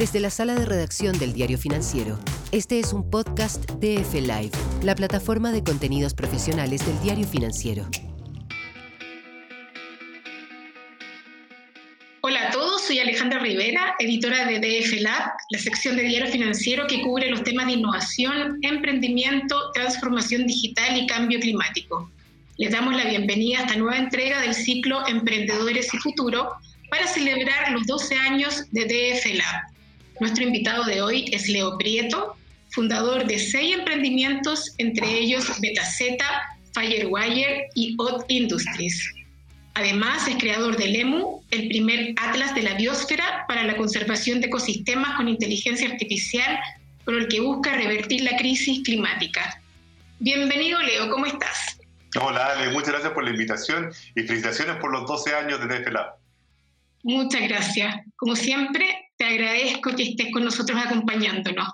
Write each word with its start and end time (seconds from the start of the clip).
Desde 0.00 0.18
la 0.18 0.30
sala 0.30 0.54
de 0.54 0.64
redacción 0.64 1.18
del 1.18 1.34
Diario 1.34 1.58
Financiero, 1.58 2.18
este 2.52 2.78
es 2.78 2.94
un 2.94 3.10
podcast 3.10 3.70
de 3.72 3.96
F 3.96 4.18
Live, 4.18 4.52
la 4.82 4.94
plataforma 4.94 5.52
de 5.52 5.62
contenidos 5.62 6.14
profesionales 6.14 6.86
del 6.86 6.98
Diario 7.02 7.26
Financiero. 7.26 7.86
Hola 12.22 12.48
a 12.48 12.50
todos, 12.50 12.86
soy 12.86 13.00
Alejandra 13.00 13.40
Rivera, 13.40 13.94
editora 13.98 14.46
de 14.46 14.58
DF 14.58 15.02
Lab, 15.02 15.32
la 15.50 15.58
sección 15.58 15.98
de 15.98 16.04
Diario 16.04 16.32
Financiero 16.32 16.86
que 16.86 17.02
cubre 17.02 17.28
los 17.28 17.44
temas 17.44 17.66
de 17.66 17.72
innovación, 17.72 18.58
emprendimiento, 18.62 19.70
transformación 19.74 20.46
digital 20.46 20.96
y 20.96 21.06
cambio 21.08 21.38
climático. 21.40 22.10
Les 22.56 22.70
damos 22.70 22.96
la 22.96 23.04
bienvenida 23.04 23.58
a 23.58 23.62
esta 23.64 23.76
nueva 23.76 23.98
entrega 23.98 24.40
del 24.40 24.54
ciclo 24.54 25.06
Emprendedores 25.06 25.92
y 25.92 25.98
Futuro 25.98 26.52
para 26.88 27.06
celebrar 27.06 27.72
los 27.72 27.86
12 27.86 28.16
años 28.16 28.64
de 28.70 28.86
DF 28.86 29.34
Lab. 29.34 29.69
Nuestro 30.20 30.44
invitado 30.44 30.84
de 30.84 31.00
hoy 31.00 31.24
es 31.32 31.48
Leo 31.48 31.78
Prieto, 31.78 32.36
fundador 32.72 33.26
de 33.26 33.38
seis 33.38 33.74
emprendimientos, 33.74 34.74
entre 34.76 35.18
ellos 35.18 35.50
Betaceta, 35.62 36.26
Firewire 36.74 37.70
y 37.74 37.96
Odd 37.98 38.24
Industries. 38.28 39.14
Además, 39.72 40.28
es 40.28 40.36
creador 40.36 40.76
de 40.76 40.88
LEMU, 40.88 41.42
el 41.50 41.68
primer 41.68 42.12
atlas 42.20 42.54
de 42.54 42.62
la 42.62 42.74
biosfera 42.74 43.46
para 43.48 43.64
la 43.64 43.78
conservación 43.78 44.42
de 44.42 44.48
ecosistemas 44.48 45.16
con 45.16 45.26
inteligencia 45.26 45.88
artificial, 45.88 46.58
con 47.06 47.14
el 47.14 47.26
que 47.28 47.40
busca 47.40 47.72
revertir 47.72 48.20
la 48.20 48.36
crisis 48.36 48.82
climática. 48.84 49.62
Bienvenido, 50.18 50.82
Leo, 50.82 51.08
¿cómo 51.08 51.24
estás? 51.24 51.78
Hola, 52.20 52.44
Ale, 52.52 52.72
muchas 52.72 52.90
gracias 52.90 53.12
por 53.14 53.24
la 53.24 53.30
invitación 53.30 53.90
y 54.14 54.20
felicitaciones 54.24 54.76
por 54.76 54.92
los 54.92 55.06
12 55.06 55.34
años 55.34 55.60
de 55.60 55.66
DF 55.66 55.92
Lab. 55.92 56.16
Muchas 57.04 57.40
gracias. 57.48 57.96
Como 58.16 58.36
siempre, 58.36 59.09
te 59.20 59.26
agradezco 59.26 59.94
que 59.94 60.04
estés 60.04 60.32
con 60.32 60.44
nosotros 60.44 60.80
acompañándonos. 60.82 61.68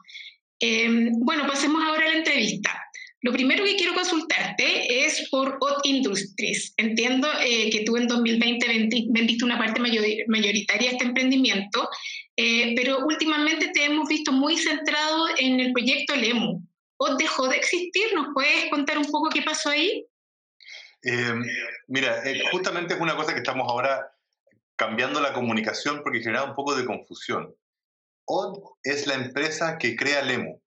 Eh, 0.58 1.10
bueno, 1.12 1.46
pasemos 1.46 1.80
ahora 1.84 2.06
a 2.06 2.08
la 2.08 2.18
entrevista. 2.18 2.76
Lo 3.20 3.32
primero 3.32 3.64
que 3.64 3.76
quiero 3.76 3.94
consultarte 3.94 5.04
es 5.04 5.28
por 5.30 5.56
Hot 5.60 5.78
Industries. 5.84 6.74
Entiendo 6.76 7.28
eh, 7.40 7.70
que 7.70 7.84
tú 7.84 7.96
en 7.96 8.08
2020 8.08 8.66
vendiste 9.10 9.44
una 9.44 9.58
parte 9.58 9.80
mayoritaria 9.80 10.88
de 10.88 10.96
este 10.96 11.04
emprendimiento, 11.04 11.88
eh, 12.36 12.74
pero 12.74 13.06
últimamente 13.06 13.68
te 13.68 13.84
hemos 13.84 14.08
visto 14.08 14.32
muy 14.32 14.56
centrado 14.56 15.28
en 15.38 15.60
el 15.60 15.72
proyecto 15.72 16.16
LEMU. 16.16 16.60
¿O 16.96 17.14
dejó 17.14 17.46
de 17.46 17.58
existir? 17.58 18.06
¿Nos 18.12 18.28
puedes 18.34 18.70
contar 18.70 18.98
un 18.98 19.06
poco 19.06 19.30
qué 19.30 19.42
pasó 19.42 19.70
ahí? 19.70 20.04
mira, 21.86 22.20
justamente 22.50 22.94
es 22.94 23.00
una 23.00 23.14
cosa 23.14 23.32
que 23.32 23.38
estamos 23.38 23.68
ahora 23.70 24.15
cambiando 24.76 25.20
la 25.20 25.32
comunicación 25.32 26.02
porque 26.02 26.20
genera 26.20 26.44
un 26.44 26.54
poco 26.54 26.74
de 26.74 26.84
confusión. 26.84 27.54
OD 28.26 28.58
es 28.82 29.06
la 29.06 29.14
empresa 29.14 29.78
que 29.78 29.96
crea 29.96 30.22
Lemu, 30.22 30.60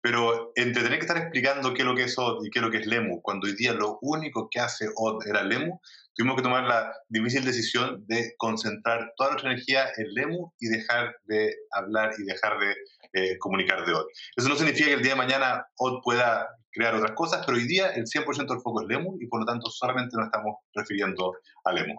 pero 0.00 0.52
entre 0.54 0.82
tener 0.82 0.98
que 0.98 1.06
estar 1.06 1.16
explicando 1.16 1.72
qué 1.74 1.82
es 1.82 1.86
lo 1.86 1.94
que 1.94 2.04
es 2.04 2.18
OD 2.18 2.44
y 2.44 2.50
qué 2.50 2.58
es 2.58 2.64
lo 2.64 2.70
que 2.70 2.78
es 2.78 2.86
Lemu, 2.86 3.20
cuando 3.22 3.46
hoy 3.46 3.54
día 3.54 3.72
lo 3.72 3.98
único 4.02 4.48
que 4.50 4.60
hace 4.60 4.88
OD 4.94 5.26
era 5.26 5.42
Lemu, 5.42 5.80
tuvimos 6.14 6.36
que 6.36 6.42
tomar 6.42 6.64
la 6.64 6.92
difícil 7.08 7.44
decisión 7.44 8.04
de 8.06 8.34
concentrar 8.36 9.12
toda 9.16 9.30
nuestra 9.30 9.52
energía 9.52 9.86
en 9.96 10.12
Lemu 10.14 10.52
y 10.58 10.68
dejar 10.68 11.16
de 11.24 11.54
hablar 11.72 12.12
y 12.18 12.24
dejar 12.24 12.58
de 12.58 12.74
eh, 13.12 13.38
comunicar 13.38 13.86
de 13.86 13.92
OD. 13.92 14.06
Eso 14.36 14.48
no 14.48 14.56
significa 14.56 14.88
que 14.88 14.94
el 14.94 15.02
día 15.02 15.12
de 15.12 15.18
mañana 15.18 15.66
OD 15.76 16.02
pueda 16.02 16.48
crear 16.72 16.94
otras 16.94 17.12
cosas, 17.12 17.44
pero 17.46 17.58
hoy 17.58 17.66
día 17.66 17.90
el 17.90 18.04
100% 18.04 18.48
del 18.48 18.60
foco 18.60 18.82
es 18.82 18.88
Lemu 18.88 19.16
y 19.20 19.26
por 19.26 19.40
lo 19.40 19.46
tanto 19.46 19.70
solamente 19.70 20.16
nos 20.16 20.26
estamos 20.26 20.56
refiriendo 20.74 21.34
a 21.64 21.72
Lemu. 21.72 21.94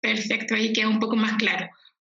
Perfecto, 0.00 0.54
ahí 0.54 0.72
queda 0.72 0.88
un 0.88 0.98
poco 0.98 1.16
más 1.16 1.36
claro. 1.36 1.68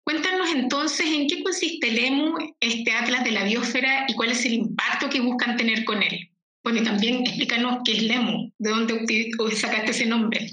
Cuéntanos 0.03 0.49
entonces 0.53 1.05
en 1.07 1.27
qué 1.27 1.43
consiste 1.43 1.87
el 1.87 1.97
EMU, 1.97 2.55
este 2.59 2.91
Atlas 2.91 3.23
de 3.23 3.31
la 3.31 3.43
Biosfera, 3.43 4.05
y 4.07 4.15
cuál 4.15 4.31
es 4.31 4.45
el 4.45 4.53
impacto 4.53 5.09
que 5.09 5.21
buscan 5.21 5.55
tener 5.55 5.85
con 5.85 6.03
él. 6.03 6.29
Bueno, 6.63 6.79
y 6.79 6.83
también 6.83 7.21
explícanos 7.21 7.79
qué 7.85 7.93
es 7.93 8.03
LEMU, 8.03 8.53
de 8.57 8.69
dónde 8.69 9.55
sacaste 9.55 9.91
ese 9.91 10.05
nombre. 10.05 10.49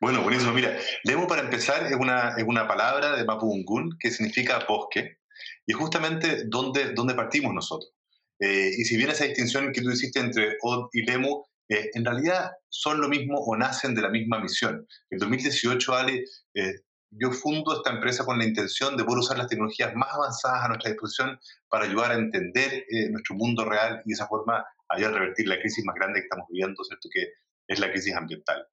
Bueno, 0.00 0.22
buenísimo. 0.22 0.52
Mira, 0.52 0.76
LEMU 1.04 1.26
para 1.26 1.42
empezar 1.42 1.86
es 1.86 1.96
una, 1.96 2.34
es 2.36 2.44
una 2.46 2.68
palabra 2.68 3.16
de 3.16 3.24
Mapudungun 3.24 3.96
que 3.98 4.10
significa 4.10 4.64
bosque, 4.68 5.18
y 5.66 5.72
justamente 5.72 6.44
donde, 6.46 6.92
donde 6.92 7.14
partimos 7.14 7.52
nosotros. 7.54 7.92
Eh, 8.38 8.70
y 8.76 8.84
si 8.84 8.96
bien 8.96 9.10
esa 9.10 9.24
distinción 9.24 9.72
que 9.72 9.82
tú 9.82 9.90
hiciste 9.90 10.20
entre 10.20 10.56
OD 10.60 10.88
y 10.92 11.02
LEMU 11.02 11.44
eh, 11.72 11.90
en 11.94 12.04
realidad 12.04 12.50
son 12.68 13.00
lo 13.00 13.08
mismo 13.08 13.38
o 13.38 13.56
nacen 13.56 13.94
de 13.94 14.02
la 14.02 14.10
misma 14.10 14.38
misión. 14.40 14.86
En 15.08 15.18
2018, 15.18 15.94
Ale, 15.94 16.24
eh, 16.54 16.74
yo 17.10 17.30
fundo 17.30 17.74
esta 17.74 17.90
empresa 17.90 18.26
con 18.26 18.38
la 18.38 18.44
intención 18.44 18.94
de 18.94 19.04
poder 19.04 19.20
usar 19.20 19.38
las 19.38 19.48
tecnologías 19.48 19.94
más 19.94 20.12
avanzadas 20.12 20.64
a 20.64 20.68
nuestra 20.68 20.90
disposición 20.90 21.38
para 21.68 21.86
ayudar 21.86 22.10
a 22.10 22.14
entender 22.16 22.84
eh, 22.90 23.08
nuestro 23.10 23.36
mundo 23.36 23.64
real 23.64 24.02
y 24.04 24.08
de 24.08 24.12
esa 24.12 24.26
forma 24.26 24.64
ayudar 24.90 25.14
a 25.14 25.18
revertir 25.20 25.48
la 25.48 25.58
crisis 25.58 25.82
más 25.84 25.94
grande 25.94 26.20
que 26.20 26.24
estamos 26.24 26.46
viviendo, 26.50 26.84
¿cierto? 26.84 27.08
que 27.10 27.32
es 27.72 27.80
la 27.80 27.90
crisis 27.90 28.14
ambiental. 28.14 28.66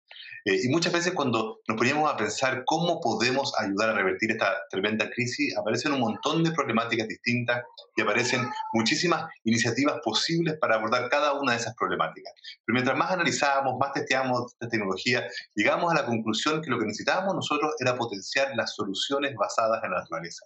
Eh, 0.46 0.62
y 0.64 0.70
muchas 0.70 0.94
veces 0.94 1.14
cuando 1.14 1.60
nos 1.68 1.78
poníamos 1.78 2.12
a 2.12 2.18
pensar 2.18 2.64
cómo 2.66 3.00
podemos 3.02 3.54
ayudar 3.60 3.90
a 3.90 3.94
revertir 3.94 4.32
esta 4.32 4.56
tremenda 4.70 5.10
crisis, 5.10 5.56
aparecen 5.58 5.92
un 5.94 6.00
montón 6.00 6.44
de 6.44 6.52
problemáticas 6.52 7.08
distintas 7.08 7.64
y 7.96 8.02
aparecen 8.02 8.50
muchísimas 8.74 9.30
iniciativas 9.44 10.00
posibles 10.04 10.58
para 10.60 10.76
abordar 10.76 11.10
cada 11.10 11.34
una 11.34 11.54
de 11.54 11.60
esas 11.60 11.76
problemáticas. 11.76 12.34
Pero 12.66 12.74
mientras 12.74 12.98
más 12.98 13.12
analizábamos, 13.12 13.78
más 13.80 13.94
testeábamos 13.94 14.54
esta 14.54 14.70
tecnología, 14.70 15.28
llegamos 15.56 15.92
a 15.92 15.96
la 15.96 16.06
conclusión 16.06 16.62
que 16.62 16.70
lo 16.70 16.80
que 16.80 16.86
necesitábamos 16.86 17.36
nosotros 17.36 17.74
era 17.80 17.98
potenciar 17.98 18.56
las 18.56 18.74
soluciones 18.76 19.36
basadas 19.36 19.84
en 19.84 19.92
la 19.92 20.00
naturaleza. 20.00 20.46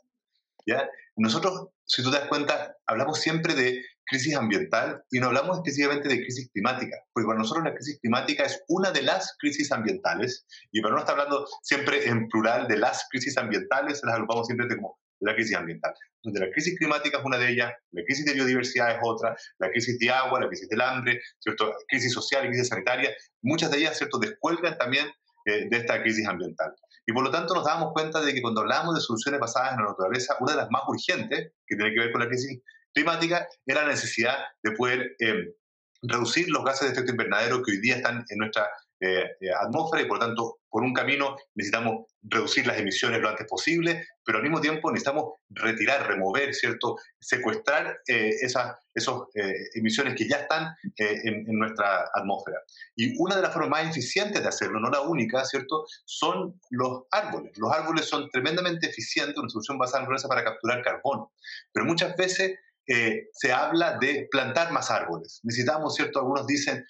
¿Ya? 0.66 0.90
Nosotros, 1.18 1.68
si 1.85 2.02
tú 2.02 2.09
te 2.09 2.18
das 2.18 2.28
cuenta, 2.30 2.78
hablamos 2.88 3.20
siempre 3.20 3.53
de 3.53 3.84
crisis 4.06 4.36
ambiental 4.36 5.03
y 5.12 5.19
no 5.19 5.28
hablamos 5.28 5.58
específicamente 5.58 6.09
de 6.09 6.22
crisis 6.22 6.50
climática, 6.52 6.97
porque 7.14 7.28
para 7.28 7.40
nosotros 7.40 7.66
la 7.66 7.74
crisis 7.74 8.00
climática 8.00 8.44
es 8.44 8.64
una 8.68 8.91
de 8.91 9.02
las 9.02 9.36
crisis 9.40 9.72
ambientales 9.72 10.46
y 10.72 10.81
para 10.81 10.96
no 10.96 11.00
estar 11.00 11.19
hablando 11.19 11.47
siempre 11.62 12.08
en 12.08 12.28
plural 12.28 12.68
de 12.68 12.78
las 12.78 13.08
crisis 13.09 13.38
ambientales, 13.38 14.02
las 14.03 14.16
agrupamos 14.16 14.47
siempre 14.47 14.68
como 14.75 15.00
la 15.19 15.34
crisis 15.36 15.56
ambiental. 15.56 15.94
Donde 16.22 16.40
la 16.40 16.52
crisis 16.52 16.78
climática 16.78 17.19
es 17.19 17.25
una 17.25 17.38
de 17.38 17.50
ellas, 17.50 17.74
la 17.91 18.03
crisis 18.03 18.25
de 18.25 18.34
biodiversidad 18.34 18.91
es 18.91 19.00
otra, 19.02 19.36
la 19.59 19.69
crisis 19.69 19.97
de 20.00 20.09
agua, 20.09 20.41
la 20.41 20.47
crisis 20.47 20.68
del 20.70 20.81
hambre, 20.81 21.22
¿cierto? 21.40 21.74
crisis 21.88 22.14
social, 22.14 22.47
crisis 22.47 22.68
sanitaria, 22.68 23.12
muchas 23.41 23.72
de 23.72 23.78
ellas 23.80 23.97
¿cierto? 23.97 24.20
descuelgan 24.20 24.78
también 24.78 25.08
eh, 25.46 25.68
de 25.70 25.78
esta 25.78 26.02
crisis 26.02 26.28
ambiental. 26.28 26.74
Y 27.06 27.12
por 27.12 27.24
lo 27.24 27.31
tanto 27.31 27.53
nos 27.53 27.66
damos 27.66 27.91
cuenta 27.94 28.22
de 28.22 28.34
que 28.34 28.41
cuando 28.41 28.62
hablamos 28.62 28.96
de 28.96 29.02
soluciones 29.02 29.40
basadas 29.40 29.74
en 29.74 29.84
la 29.84 29.90
naturaleza, 29.90 30.38
una 30.40 30.53
de 30.53 30.58
las 30.58 30.70
más 30.70 30.84
urgentes, 30.88 31.52
que 31.68 31.75
tiene 31.75 31.94
que 31.94 32.00
ver 32.00 32.12
con 32.12 32.22
la 32.22 32.28
crisis 32.28 32.62
climática, 32.93 33.47
era 33.65 33.81
la 33.81 33.89
necesidad 33.89 34.37
de 34.61 34.71
poder 34.71 35.15
eh, 35.19 35.55
reducir 36.01 36.49
los 36.49 36.63
gases 36.63 36.87
de 36.87 36.93
efecto 36.93 37.11
invernadero 37.11 37.61
que 37.63 37.71
hoy 37.71 37.81
día 37.81 37.95
están 37.95 38.23
en 38.29 38.37
nuestra 38.37 38.69
eh, 38.99 39.25
eh, 39.41 39.49
atmósfera 39.59 40.03
y 40.03 40.05
por 40.05 40.17
lo 40.19 40.25
tanto, 40.25 40.59
por 40.69 40.83
un 40.83 40.93
camino 40.93 41.35
necesitamos 41.55 42.05
reducir 42.21 42.65
las 42.65 42.79
emisiones 42.79 43.19
lo 43.19 43.29
antes 43.29 43.45
posible, 43.47 44.07
pero 44.25 44.37
al 44.37 44.43
mismo 44.43 44.61
tiempo 44.61 44.89
necesitamos 44.89 45.33
retirar, 45.49 46.07
remover, 46.07 46.53
¿cierto? 46.53 46.95
Secuestrar 47.19 47.99
esas 48.07 48.77
esos, 48.95 49.27
emisiones 49.75 50.15
que 50.15 50.27
ya 50.27 50.37
están 50.37 50.73
en, 50.95 51.47
en, 51.47 51.59
nuestra 51.59 52.09
atmósfera. 52.13 52.59
Y 52.95 53.13
una 53.21 53.35
de 53.35 53.41
las 53.41 53.53
formas 53.53 53.69
más 53.69 53.89
eficientes 53.89 54.41
de 54.41 54.47
hacerlo, 54.47 54.79
no 54.79 54.89
la 54.89 55.01
única, 55.01 55.43
¿cierto? 55.45 55.85
Son 56.05 56.59
los 56.69 57.03
árboles. 57.11 57.57
Los 57.57 57.71
árboles 57.71 58.05
son 58.05 58.29
tremendamente 58.29 58.87
eficientes, 58.87 59.37
una 59.37 59.49
solución 59.49 59.77
basada 59.77 59.99
en 59.99 60.03
naturaleza 60.03 60.27
para 60.27 60.43
capturar 60.43 60.81
carbón, 60.81 61.27
pero 61.71 61.85
muchas 61.85 62.15
veces 62.15 62.57
eh, 62.88 63.29
se 63.33 63.51
habla 63.51 63.97
de 63.97 64.27
plantar 64.29 64.71
más 64.71 64.91
árboles. 64.91 65.39
Necesitamos, 65.44 65.95
¿cierto? 65.95 66.19
Algunos 66.19 66.47
dicen 66.47 66.85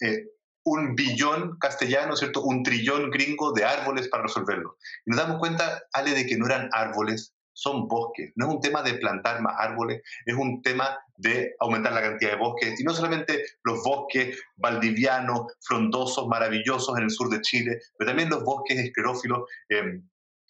eh, 0.00 0.26
un 0.64 0.94
billón 0.94 1.58
castellano, 1.58 2.16
¿cierto? 2.16 2.42
Un 2.42 2.62
trillón 2.62 3.10
gringo 3.10 3.52
de 3.52 3.64
árboles 3.64 4.08
para 4.08 4.24
resolverlo. 4.24 4.76
Y 5.06 5.10
nos 5.10 5.20
damos 5.20 5.38
cuenta, 5.38 5.82
Ale, 5.92 6.12
de 6.12 6.26
que 6.26 6.36
no 6.36 6.46
eran 6.46 6.68
árboles, 6.72 7.34
son 7.58 7.88
bosques. 7.88 8.32
No 8.36 8.46
es 8.46 8.54
un 8.54 8.60
tema 8.60 8.82
de 8.82 8.94
plantar 8.94 9.40
más 9.42 9.54
árboles, 9.58 10.02
es 10.24 10.34
un 10.34 10.62
tema 10.62 10.96
de 11.16 11.56
aumentar 11.58 11.92
la 11.92 12.02
cantidad 12.02 12.32
de 12.32 12.36
bosques. 12.38 12.78
Y 12.80 12.84
no 12.84 12.94
solamente 12.94 13.42
los 13.64 13.82
bosques 13.82 14.40
valdivianos, 14.56 15.54
frondosos, 15.62 16.28
maravillosos 16.28 16.96
en 16.96 17.04
el 17.04 17.10
sur 17.10 17.28
de 17.30 17.40
Chile, 17.40 17.80
pero 17.98 18.10
también 18.10 18.30
los 18.30 18.44
bosques 18.44 18.78
esclerófilos 18.78 19.48
eh, 19.70 20.00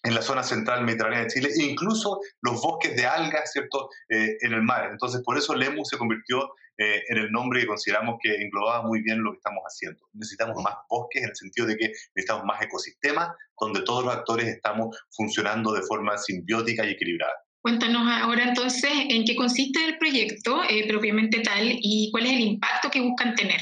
en 0.03 0.15
la 0.15 0.23
zona 0.23 0.43
central 0.43 0.85
mediterránea 0.85 1.21
de 1.21 1.29
Chile, 1.29 1.49
e 1.57 1.65
incluso 1.65 2.21
los 2.43 2.61
bosques 2.61 2.95
de 2.97 3.07
algas, 3.07 3.53
¿cierto?, 3.53 3.89
eh, 4.09 4.37
en 4.41 4.53
el 4.53 4.63
mar. 4.63 4.89
Entonces, 4.91 5.23
por 5.25 5.37
eso 5.37 5.55
LEMU 5.55 5.85
se 5.85 5.99
convirtió 5.99 6.53
eh, 6.77 7.03
en 7.09 7.19
el 7.19 7.33
nombre 7.33 7.61
que 7.61 7.67
consideramos 7.67 8.17
que 8.23 8.37
englobaba 8.37 8.87
muy 8.87 9.03
bien 9.03 9.23
lo 9.23 9.33
que 9.33 9.39
estamos 9.39 9.63
haciendo. 9.65 10.07
Necesitamos 10.13 10.63
más 10.63 10.75
bosques 10.89 11.23
en 11.23 11.31
el 11.31 11.37
sentido 11.37 11.67
de 11.67 11.77
que 11.77 11.89
necesitamos 12.15 12.45
más 12.45 12.63
ecosistemas 12.63 13.31
donde 13.61 13.83
todos 13.83 14.05
los 14.05 14.15
actores 14.15 14.47
estamos 14.47 14.97
funcionando 15.11 15.73
de 15.73 15.83
forma 15.83 16.17
simbiótica 16.17 16.87
y 16.87 16.91
equilibrada. 16.91 17.35
Cuéntanos 17.61 18.09
ahora 18.09 18.45
entonces 18.45 18.91
en 19.09 19.25
qué 19.25 19.35
consiste 19.35 19.85
el 19.85 19.99
proyecto 19.99 20.63
eh, 20.71 20.87
propiamente 20.87 21.41
tal 21.41 21.67
y 21.69 22.09
cuál 22.13 22.27
es 22.27 22.33
el 22.35 22.41
impacto 22.41 22.89
que 22.89 23.01
buscan 23.01 23.35
tener. 23.35 23.61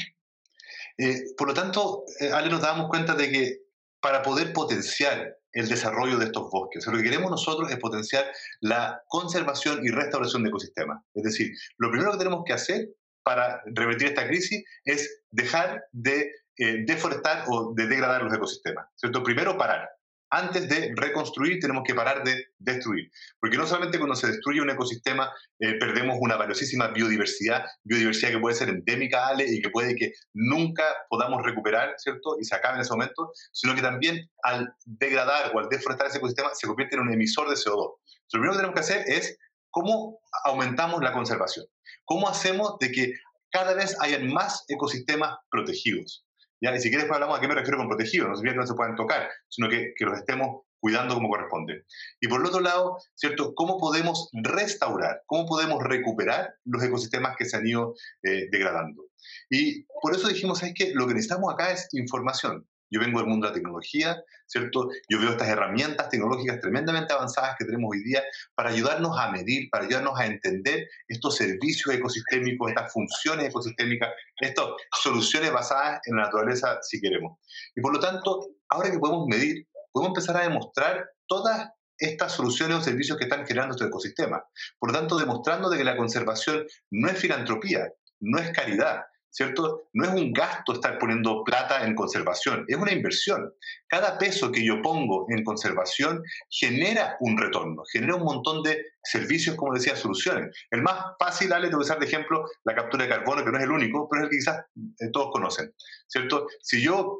por 1.35 1.47
lo 1.47 1.53
tanto, 1.55 2.03
Ale, 2.31 2.49
nos 2.49 2.61
damos 2.61 2.87
cuenta 2.89 3.15
de 3.15 3.31
que 3.31 3.57
para 3.99 4.21
poder 4.21 4.53
potenciar 4.53 5.37
el 5.59 5.67
desarrollo 5.67 6.17
de 6.17 6.25
estos 6.25 6.49
bosques. 6.51 6.85
lo 6.85 6.97
que 6.97 7.03
queremos 7.03 7.31
nosotros 7.31 7.71
es 7.71 7.77
potenciar 7.79 8.25
la 8.61 9.01
conservación 9.07 9.83
y 9.83 9.89
restauración 9.89 10.43
de 10.43 10.49
ecosistemas. 10.49 11.03
Es 11.13 11.23
decir, 11.23 11.51
lo 11.77 11.89
primero 11.89 12.11
que 12.11 12.19
tenemos 12.19 12.43
que 12.45 12.53
hacer 12.53 12.89
para 13.23 13.61
revertir 13.65 14.09
esta 14.09 14.27
crisis 14.27 14.63
es 14.85 15.23
dejar 15.31 15.83
de 15.91 16.31
eh, 16.57 16.83
deforestar 16.85 17.45
o 17.47 17.73
de 17.75 17.87
degradar 17.87 18.23
los 18.23 18.33
ecosistemas. 18.33 18.87
¿cierto? 18.95 19.23
Primero 19.23 19.57
parar 19.57 19.89
antes 20.29 20.67
de 20.67 20.93
reconstruir 20.95 21.59
tenemos 21.59 21.83
que 21.85 21.95
parar 21.95 22.23
de 22.23 22.47
destruir. 22.57 23.09
Porque 23.39 23.57
no 23.57 23.65
solamente 23.65 23.97
cuando 23.97 24.15
se 24.15 24.27
destruye 24.27 24.61
un 24.61 24.69
ecosistema 24.69 25.31
eh, 25.59 25.73
perdemos 25.79 26.17
una 26.19 26.35
valiosísima 26.35 26.89
biodiversidad, 26.89 27.65
biodiversidad 27.83 28.31
que 28.31 28.39
puede 28.39 28.55
ser 28.55 28.69
endémica, 28.69 29.27
Ale, 29.27 29.45
y 29.47 29.61
que 29.61 29.69
puede 29.69 29.95
que 29.95 30.11
nunca 30.33 30.83
podamos 31.09 31.43
recuperar, 31.43 31.93
¿cierto? 31.97 32.37
Y 32.39 32.43
se 32.43 32.55
acabe 32.55 32.75
en 32.75 32.81
ese 32.81 32.91
momento, 32.91 33.31
sino 33.51 33.75
que 33.75 33.81
también 33.81 34.29
al 34.43 34.73
degradar 34.85 35.51
o 35.55 35.59
al 35.59 35.69
deforestar 35.69 36.07
ese 36.07 36.17
ecosistema 36.17 36.49
se 36.53 36.67
convierte 36.67 36.95
en 36.95 37.03
un 37.03 37.13
emisor 37.13 37.49
de 37.49 37.55
CO2. 37.55 37.77
lo 37.77 37.99
primero 38.31 38.51
que 38.51 38.57
tenemos 38.57 38.75
que 38.75 38.81
hacer 38.81 39.03
es 39.07 39.37
cómo 39.69 40.19
aumentamos 40.43 41.01
la 41.01 41.13
conservación. 41.13 41.65
¿Cómo 42.05 42.29
hacemos 42.29 42.77
de 42.79 42.91
que 42.91 43.13
cada 43.51 43.73
vez 43.73 43.95
hayan 44.01 44.27
más 44.27 44.65
ecosistemas 44.67 45.37
protegidos? 45.49 46.26
¿Ya? 46.61 46.75
Y 46.75 46.79
si 46.79 46.89
quieres, 46.89 47.09
hablamos 47.09 47.37
a 47.37 47.41
qué 47.41 47.47
me 47.47 47.55
refiero 47.55 47.77
con 47.77 47.87
protegido. 47.87 48.27
No 48.27 48.35
se 48.35 48.73
puedan 48.73 48.95
tocar, 48.95 49.29
sino 49.47 49.69
que, 49.69 49.93
que 49.95 50.05
los 50.05 50.17
estemos 50.17 50.63
cuidando 50.79 51.15
como 51.15 51.29
corresponde. 51.29 51.85
Y 52.21 52.27
por 52.27 52.41
el 52.41 52.47
otro 52.47 52.59
lado, 52.59 52.97
¿cierto? 53.15 53.53
¿Cómo 53.55 53.77
podemos 53.77 54.29
restaurar, 54.33 55.23
cómo 55.25 55.45
podemos 55.45 55.83
recuperar 55.83 56.53
los 56.65 56.83
ecosistemas 56.83 57.35
que 57.37 57.45
se 57.45 57.57
han 57.57 57.67
ido 57.67 57.95
eh, 58.23 58.47
degradando? 58.51 59.03
Y 59.49 59.83
por 60.01 60.15
eso 60.15 60.27
dijimos, 60.27 60.63
es 60.63 60.73
que 60.73 60.93
lo 60.93 61.07
que 61.07 61.13
necesitamos 61.13 61.53
acá 61.53 61.71
es 61.71 61.87
información. 61.93 62.67
Yo 62.89 62.99
vengo 62.99 63.19
del 63.19 63.27
mundo 63.27 63.47
de 63.47 63.51
la 63.51 63.55
tecnología, 63.55 64.23
¿cierto? 64.45 64.89
Yo 65.09 65.19
veo 65.19 65.31
estas 65.31 65.49
herramientas 65.49 66.09
tecnológicas 66.09 66.59
tremendamente 66.59 67.13
avanzadas 67.13 67.55
que 67.57 67.65
tenemos 67.65 67.89
hoy 67.91 68.03
día 68.03 68.23
para 68.55 68.69
ayudarnos 68.69 69.17
a 69.19 69.31
medir, 69.31 69.69
para 69.69 69.85
ayudarnos 69.85 70.19
a 70.19 70.25
entender 70.25 70.87
estos 71.07 71.35
servicios 71.35 71.93
ecosistémicos, 71.93 72.69
estas 72.69 72.91
funciones 72.91 73.47
ecosistémicas, 73.47 74.09
estas 74.39 74.65
soluciones 75.01 75.51
basadas 75.51 75.99
en 76.05 76.17
la 76.17 76.23
naturaleza, 76.23 76.79
si 76.81 77.01
queremos. 77.01 77.39
Y 77.75 77.81
por 77.81 77.93
lo 77.93 77.99
tanto, 77.99 78.47
ahora 78.69 78.91
que 78.91 78.99
podemos 78.99 79.27
medir, 79.27 79.67
podemos 79.91 80.17
empezar 80.17 80.37
a 80.37 80.47
demostrar 80.47 81.09
todas 81.27 81.69
estas 81.97 82.31
soluciones 82.33 82.77
o 82.77 82.81
servicios 82.81 83.17
que 83.17 83.23
están 83.23 83.45
generando 83.45 83.73
estos 83.73 83.87
ecosistemas. 83.87 84.43
Por 84.79 84.91
lo 84.91 84.99
tanto, 84.99 85.17
demostrando 85.17 85.69
de 85.69 85.77
que 85.77 85.83
la 85.83 85.97
conservación 85.97 86.65
no 86.91 87.09
es 87.09 87.17
filantropía, 87.17 87.91
no 88.19 88.39
es 88.39 88.51
caridad, 88.51 89.03
¿cierto? 89.37 89.83
No 89.93 90.05
es 90.05 90.13
un 90.15 90.33
gasto 90.33 90.73
estar 90.73 90.97
poniendo 90.97 91.43
plata 91.43 91.85
en 91.85 91.93
conservación, 91.93 92.65
es 92.67 92.75
una 92.75 92.91
inversión. 92.91 93.53
Cada 93.87 94.17
peso 94.17 94.51
que 94.51 94.65
yo 94.65 94.81
pongo 94.81 95.27
en 95.29 95.43
conservación 95.43 96.23
genera 96.49 97.17
un 97.19 97.37
retorno, 97.37 97.83
genera 97.93 98.15
un 98.15 98.23
montón 98.23 98.63
de 98.63 98.83
servicios, 99.03 99.55
como 99.55 99.75
decía, 99.75 99.95
soluciones. 99.95 100.55
El 100.71 100.81
más 100.81 101.13
fácil, 101.19 101.53
Ale, 101.53 101.69
a 101.71 101.77
usar 101.77 101.99
de 101.99 102.07
ejemplo 102.07 102.45
la 102.63 102.73
captura 102.73 103.03
de 103.03 103.11
carbono, 103.11 103.45
que 103.45 103.51
no 103.51 103.59
es 103.59 103.63
el 103.63 103.71
único, 103.71 104.09
pero 104.09 104.23
es 104.23 104.25
el 104.25 104.31
que 104.31 104.37
quizás 104.37 104.65
eh, 104.99 105.11
todos 105.13 105.29
conocen, 105.31 105.71
¿cierto? 106.07 106.47
Si 106.63 106.81
yo 106.81 107.19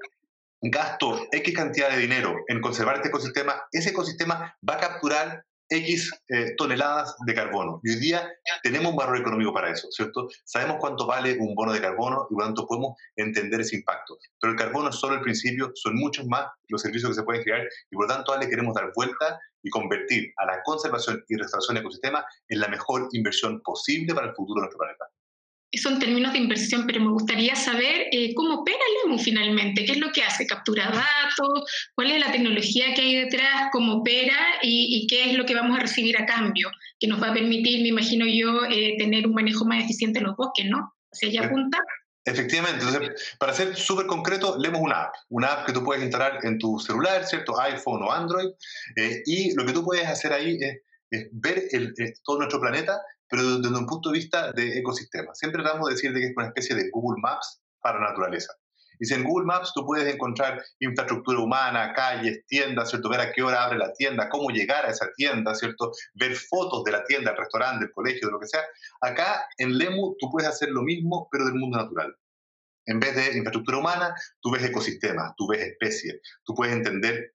gasto 0.60 1.28
X 1.32 1.54
cantidad 1.54 1.92
de 1.92 1.98
dinero 1.98 2.36
en 2.48 2.62
conservar 2.62 2.96
este 2.96 3.10
ecosistema, 3.10 3.62
ese 3.72 3.92
ecosistema 3.92 4.58
va 4.68 4.74
a 4.74 4.80
capturar 4.80 5.46
X 5.70 6.12
eh, 6.30 6.56
toneladas 6.58 7.16
de 7.26 7.34
carbono. 7.34 7.80
Y 7.84 7.92
hoy 7.92 8.00
día 8.00 8.32
tenemos 8.64 8.92
un 8.92 8.98
valor 8.98 9.18
económico 9.18 9.54
para 9.54 9.72
eso, 9.72 9.88
¿cierto? 9.92 10.28
Sabemos 10.46 10.78
cuánto 10.80 11.06
vale 11.06 11.38
un 11.40 11.56
bono 11.56 11.74
de 11.74 11.82
carbono 11.82 12.28
y 12.30 12.36
cuánto 12.36 12.68
podemos 12.68 12.98
entender 13.16 13.62
ese 13.62 13.78
impacto. 13.78 14.18
Pero 14.40 14.54
el 14.54 14.60
carbono 14.60 14.90
es 14.90 14.96
solo 14.96 15.16
el 15.16 15.22
principio, 15.22 15.72
son 15.76 15.96
muchos 15.96 16.26
más 16.26 16.48
los 16.68 16.82
servicios 16.82 17.12
que 17.12 17.16
se 17.16 17.24
pueden 17.24 17.44
crear 17.44 17.68
y 17.92 17.96
por 17.96 18.08
lo 18.08 18.14
tanto 18.14 18.38
le 18.38 18.50
queremos 18.50 18.74
dar 18.76 18.92
vuelta 18.96 19.40
y 19.64 19.70
convertir 19.70 20.32
a 20.38 20.46
la 20.46 20.62
conservación 20.64 21.24
y 21.28 21.36
restauración 21.36 21.76
del 21.76 21.84
ecosistema 21.84 22.26
en 22.48 22.60
la 22.60 22.68
mejor 22.68 23.10
inversión 23.12 23.62
posible 23.62 24.14
para 24.14 24.28
el 24.28 24.36
futuro 24.36 24.62
de 24.62 24.66
nuestro 24.66 24.80
planeta 24.80 25.06
son 25.74 26.00
términos 26.00 26.32
de 26.34 26.40
inversión, 26.40 26.86
pero 26.88 27.02
me 27.02 27.12
gustaría 27.12 27.56
saber 27.56 28.08
eh, 28.12 28.34
cómo 28.34 28.62
opera 28.62 28.78
Lemu 29.04 29.20
finalmente, 29.20 29.84
qué 29.86 29.94
es 29.94 29.98
lo 29.98 30.12
que 30.12 30.24
hace, 30.24 30.48
captura 30.48 30.86
datos, 30.86 31.70
cuál 31.94 32.12
es 32.12 32.20
la 32.20 32.32
tecnología 32.32 32.94
que 32.94 33.02
hay 33.02 33.16
detrás, 33.16 33.70
cómo 33.72 33.96
opera 33.96 34.36
y, 34.62 35.06
qué 35.08 35.30
es 35.30 35.38
lo 35.38 35.46
que 35.46 35.56
vamos 35.56 35.78
a 35.78 35.82
recibir 35.82 36.18
a 36.18 36.26
cambio, 36.26 36.72
que 37.00 37.08
nos 37.08 37.22
va 37.22 37.30
a 37.30 37.34
permitir, 37.34 37.82
me 37.82 37.90
imagino 37.90 38.26
yo, 38.26 38.66
eh, 38.66 38.96
tener 38.98 39.28
un 39.28 39.34
manejo 39.34 39.66
más 39.66 39.84
eficiente 39.84 40.20
en 40.20 40.26
los 40.26 40.36
bosques, 40.36 40.66
¿no? 40.66 40.94
¿Hacia 41.12 41.30
allá 41.30 41.48
apunta? 41.48 41.80
Efectivamente, 42.28 42.84
entonces, 42.84 43.36
para 43.40 43.54
ser 43.54 43.76
súper 43.76 44.06
concreto, 44.06 44.58
leemos 44.58 44.82
una 44.82 45.04
app, 45.04 45.16
una 45.30 45.48
app 45.48 45.66
que 45.66 45.72
tú 45.72 45.82
puedes 45.82 46.04
instalar 46.04 46.40
en 46.44 46.60
tu 46.60 46.78
celular, 46.78 47.26
¿cierto? 47.26 47.60
iPhone 47.62 48.04
o 48.04 48.12
Android, 48.12 48.50
eh, 48.98 49.22
y 49.26 49.56
lo 49.56 49.66
que 49.66 49.72
tú 49.72 49.84
puedes 49.84 50.06
hacer 50.06 50.34
ahí 50.34 50.58
es, 50.60 51.30
ver 51.32 51.64
el, 51.72 51.94
todo 52.26 52.40
nuestro 52.40 52.60
planeta 52.60 53.00
pero 53.30 53.60
desde 53.60 53.78
un 53.78 53.86
punto 53.86 54.10
de 54.10 54.20
vista 54.20 54.52
de 54.52 54.80
ecosistema. 54.80 55.34
Siempre 55.34 55.62
tratamos 55.62 55.90
de 55.90 55.96
decir 55.96 56.14
que 56.14 56.26
es 56.26 56.34
una 56.36 56.48
especie 56.48 56.76
de 56.76 56.90
Google 56.92 57.22
Maps 57.22 57.62
para 57.82 58.00
la 58.00 58.10
naturaleza. 58.10 58.54
Y 59.00 59.06
si 59.06 59.14
en 59.14 59.24
Google 59.24 59.46
Maps 59.46 59.74
tú 59.74 59.86
puedes 59.86 60.12
encontrar 60.12 60.64
infraestructura 60.80 61.40
humana, 61.40 61.94
calles, 61.94 62.46
tiendas, 62.48 62.90
¿cierto? 62.90 63.10
Ver 63.10 63.22
a 63.22 63.32
qué 63.32 63.44
hora 63.44 63.64
abre 63.64 63.78
la 63.78 63.94
tienda, 63.94 64.30
cómo 64.30 64.50
llegar 64.50 64.86
a 64.86 64.90
esa 64.90 65.12
tienda, 65.16 65.54
¿cierto? 65.56 65.92
Ver 66.16 66.36
fotos 66.36 66.84
de 66.84 66.92
la 66.92 67.04
tienda, 67.04 67.32
el 67.32 67.38
restaurante, 67.38 67.86
el 67.86 67.92
colegio, 67.92 68.28
de 68.28 68.32
lo 68.32 68.40
que 68.40 68.48
sea. 68.48 68.64
Acá 69.02 69.48
en 69.58 69.78
Lemu 69.78 70.16
tú 70.20 70.30
puedes 70.32 70.50
hacer 70.50 70.70
lo 70.70 70.82
mismo, 70.82 71.28
pero 71.32 71.46
del 71.46 71.56
mundo 71.56 71.78
natural. 71.78 72.16
En 72.86 73.00
vez 73.00 73.16
de 73.16 73.38
infraestructura 73.38 73.78
humana, 73.78 74.16
tú 74.42 74.52
ves 74.52 74.64
ecosistemas, 74.64 75.34
tú 75.36 75.48
ves 75.48 75.62
especies, 75.62 76.22
tú 76.46 76.56
puedes 76.56 76.74
entender 76.74 77.34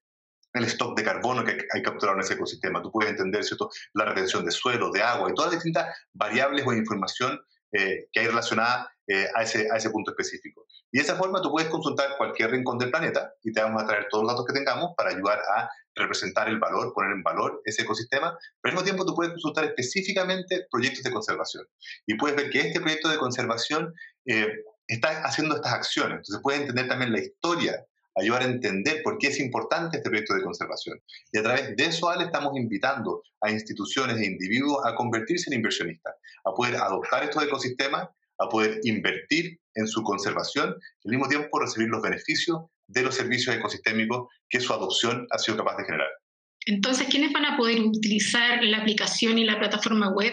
el 0.55 0.65
stock 0.65 0.97
de 0.97 1.05
carbono 1.05 1.45
que 1.45 1.67
hay 1.73 1.83
capturado 1.83 2.19
en 2.19 2.25
ese 2.25 2.35
ecosistema. 2.35 2.83
Tú 2.83 2.91
puedes 2.91 3.11
entender 3.11 3.45
¿cierto? 3.45 3.71
la 3.95 4.05
retención 4.05 4.45
de 4.45 4.51
suelo, 4.51 4.91
de 4.91 5.03
agua 5.03 5.31
y 5.31 5.35
todas 5.35 5.53
las 5.53 5.63
distintas 5.63 5.97
variables 6.13 6.67
o 6.67 6.73
información 6.73 7.41
eh, 7.73 8.09
que 8.13 8.21
hay 8.21 8.27
relacionada 8.27 8.93
eh, 9.07 9.27
a, 9.35 9.43
ese, 9.43 9.69
a 9.73 9.77
ese 9.77 9.91
punto 9.91 10.11
específico. 10.11 10.67
Y 10.93 10.99
de 10.99 11.05
esa 11.05 11.17
forma 11.17 11.41
tú 11.41 11.51
puedes 11.51 11.71
consultar 11.71 12.17
cualquier 12.19 12.51
rincón 12.51 12.79
del 12.79 12.91
planeta 12.91 13.33
y 13.43 13.51
te 13.51 13.63
vamos 13.63 13.83
a 13.83 13.87
traer 13.87 14.07
todos 14.11 14.25
los 14.25 14.33
datos 14.33 14.47
que 14.47 14.53
tengamos 14.53 14.93
para 14.97 15.11
ayudar 15.11 15.39
a 15.39 15.69
representar 15.95 16.49
el 16.49 16.59
valor, 16.59 16.93
poner 16.93 17.13
en 17.13 17.23
valor 17.23 17.63
ese 17.65 17.83
ecosistema, 17.83 18.37
pero 18.61 18.73
al 18.73 18.75
mismo 18.75 18.85
tiempo 18.85 19.07
tú 19.07 19.15
puedes 19.15 19.33
consultar 19.33 19.65
específicamente 19.65 20.67
proyectos 20.71 21.03
de 21.03 21.11
conservación. 21.11 21.67
Y 22.07 22.15
puedes 22.15 22.37
ver 22.37 22.51
que 22.51 22.61
este 22.61 22.81
proyecto 22.81 23.09
de 23.09 23.19
conservación 23.19 23.95
eh, 24.27 24.53
está 24.87 25.23
haciendo 25.23 25.57
estas 25.57 25.73
acciones. 25.73 26.19
Entonces 26.19 26.41
puedes 26.43 26.61
entender 26.61 26.89
también 26.89 27.13
la 27.13 27.21
historia 27.21 27.87
ayudar 28.15 28.43
a 28.43 28.47
entender 28.47 29.03
por 29.03 29.19
qué 29.19 29.29
es 29.29 29.41
importante 29.41 29.97
este 29.97 30.09
proyecto 30.09 30.35
de 30.35 30.43
conservación. 30.43 31.01
Y 31.33 31.39
a 31.39 31.43
través 31.43 31.77
de 31.77 31.85
eso, 31.85 32.09
Ale, 32.09 32.25
estamos 32.25 32.57
invitando 32.57 33.23
a 33.41 33.51
instituciones 33.51 34.19
e 34.19 34.27
individuos 34.27 34.85
a 34.85 34.95
convertirse 34.95 35.51
en 35.51 35.57
inversionistas, 35.57 36.15
a 36.45 36.53
poder 36.53 36.77
adoptar 36.77 37.25
estos 37.25 37.43
ecosistemas, 37.43 38.09
a 38.39 38.49
poder 38.49 38.81
invertir 38.85 39.59
en 39.75 39.87
su 39.87 40.03
conservación 40.03 40.75
y 41.05 41.09
al 41.09 41.17
mismo 41.17 41.29
tiempo 41.29 41.61
recibir 41.61 41.89
los 41.89 42.03
beneficios 42.03 42.63
de 42.87 43.03
los 43.03 43.15
servicios 43.15 43.55
ecosistémicos 43.55 44.29
que 44.49 44.61
su 44.61 44.73
adopción 44.73 45.27
ha 45.31 45.39
sido 45.39 45.57
capaz 45.59 45.77
de 45.77 45.85
generar. 45.85 46.09
Entonces, 46.67 47.09
¿quiénes 47.09 47.33
van 47.33 47.45
a 47.45 47.57
poder 47.57 47.81
utilizar 47.81 48.63
la 48.65 48.79
aplicación 48.79 49.39
y 49.39 49.45
la 49.45 49.59
plataforma 49.59 50.11
web 50.11 50.33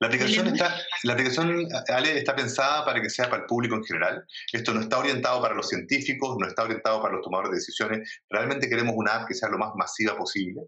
la 0.00 0.06
aplicación, 0.06 0.46
está, 0.46 0.76
la 1.02 1.14
aplicación, 1.14 1.66
Ale, 1.88 2.18
está 2.18 2.36
pensada 2.36 2.84
para 2.84 3.02
que 3.02 3.10
sea 3.10 3.28
para 3.28 3.42
el 3.42 3.46
público 3.46 3.74
en 3.74 3.84
general. 3.84 4.24
Esto 4.52 4.72
no 4.72 4.80
está 4.80 4.98
orientado 4.98 5.42
para 5.42 5.54
los 5.54 5.68
científicos, 5.68 6.36
no 6.38 6.46
está 6.46 6.62
orientado 6.62 7.02
para 7.02 7.14
los 7.14 7.24
tomadores 7.24 7.50
de 7.50 7.56
decisiones. 7.56 8.20
Realmente 8.30 8.68
queremos 8.68 8.94
una 8.96 9.14
app 9.16 9.28
que 9.28 9.34
sea 9.34 9.48
lo 9.48 9.58
más 9.58 9.72
masiva 9.74 10.16
posible. 10.16 10.62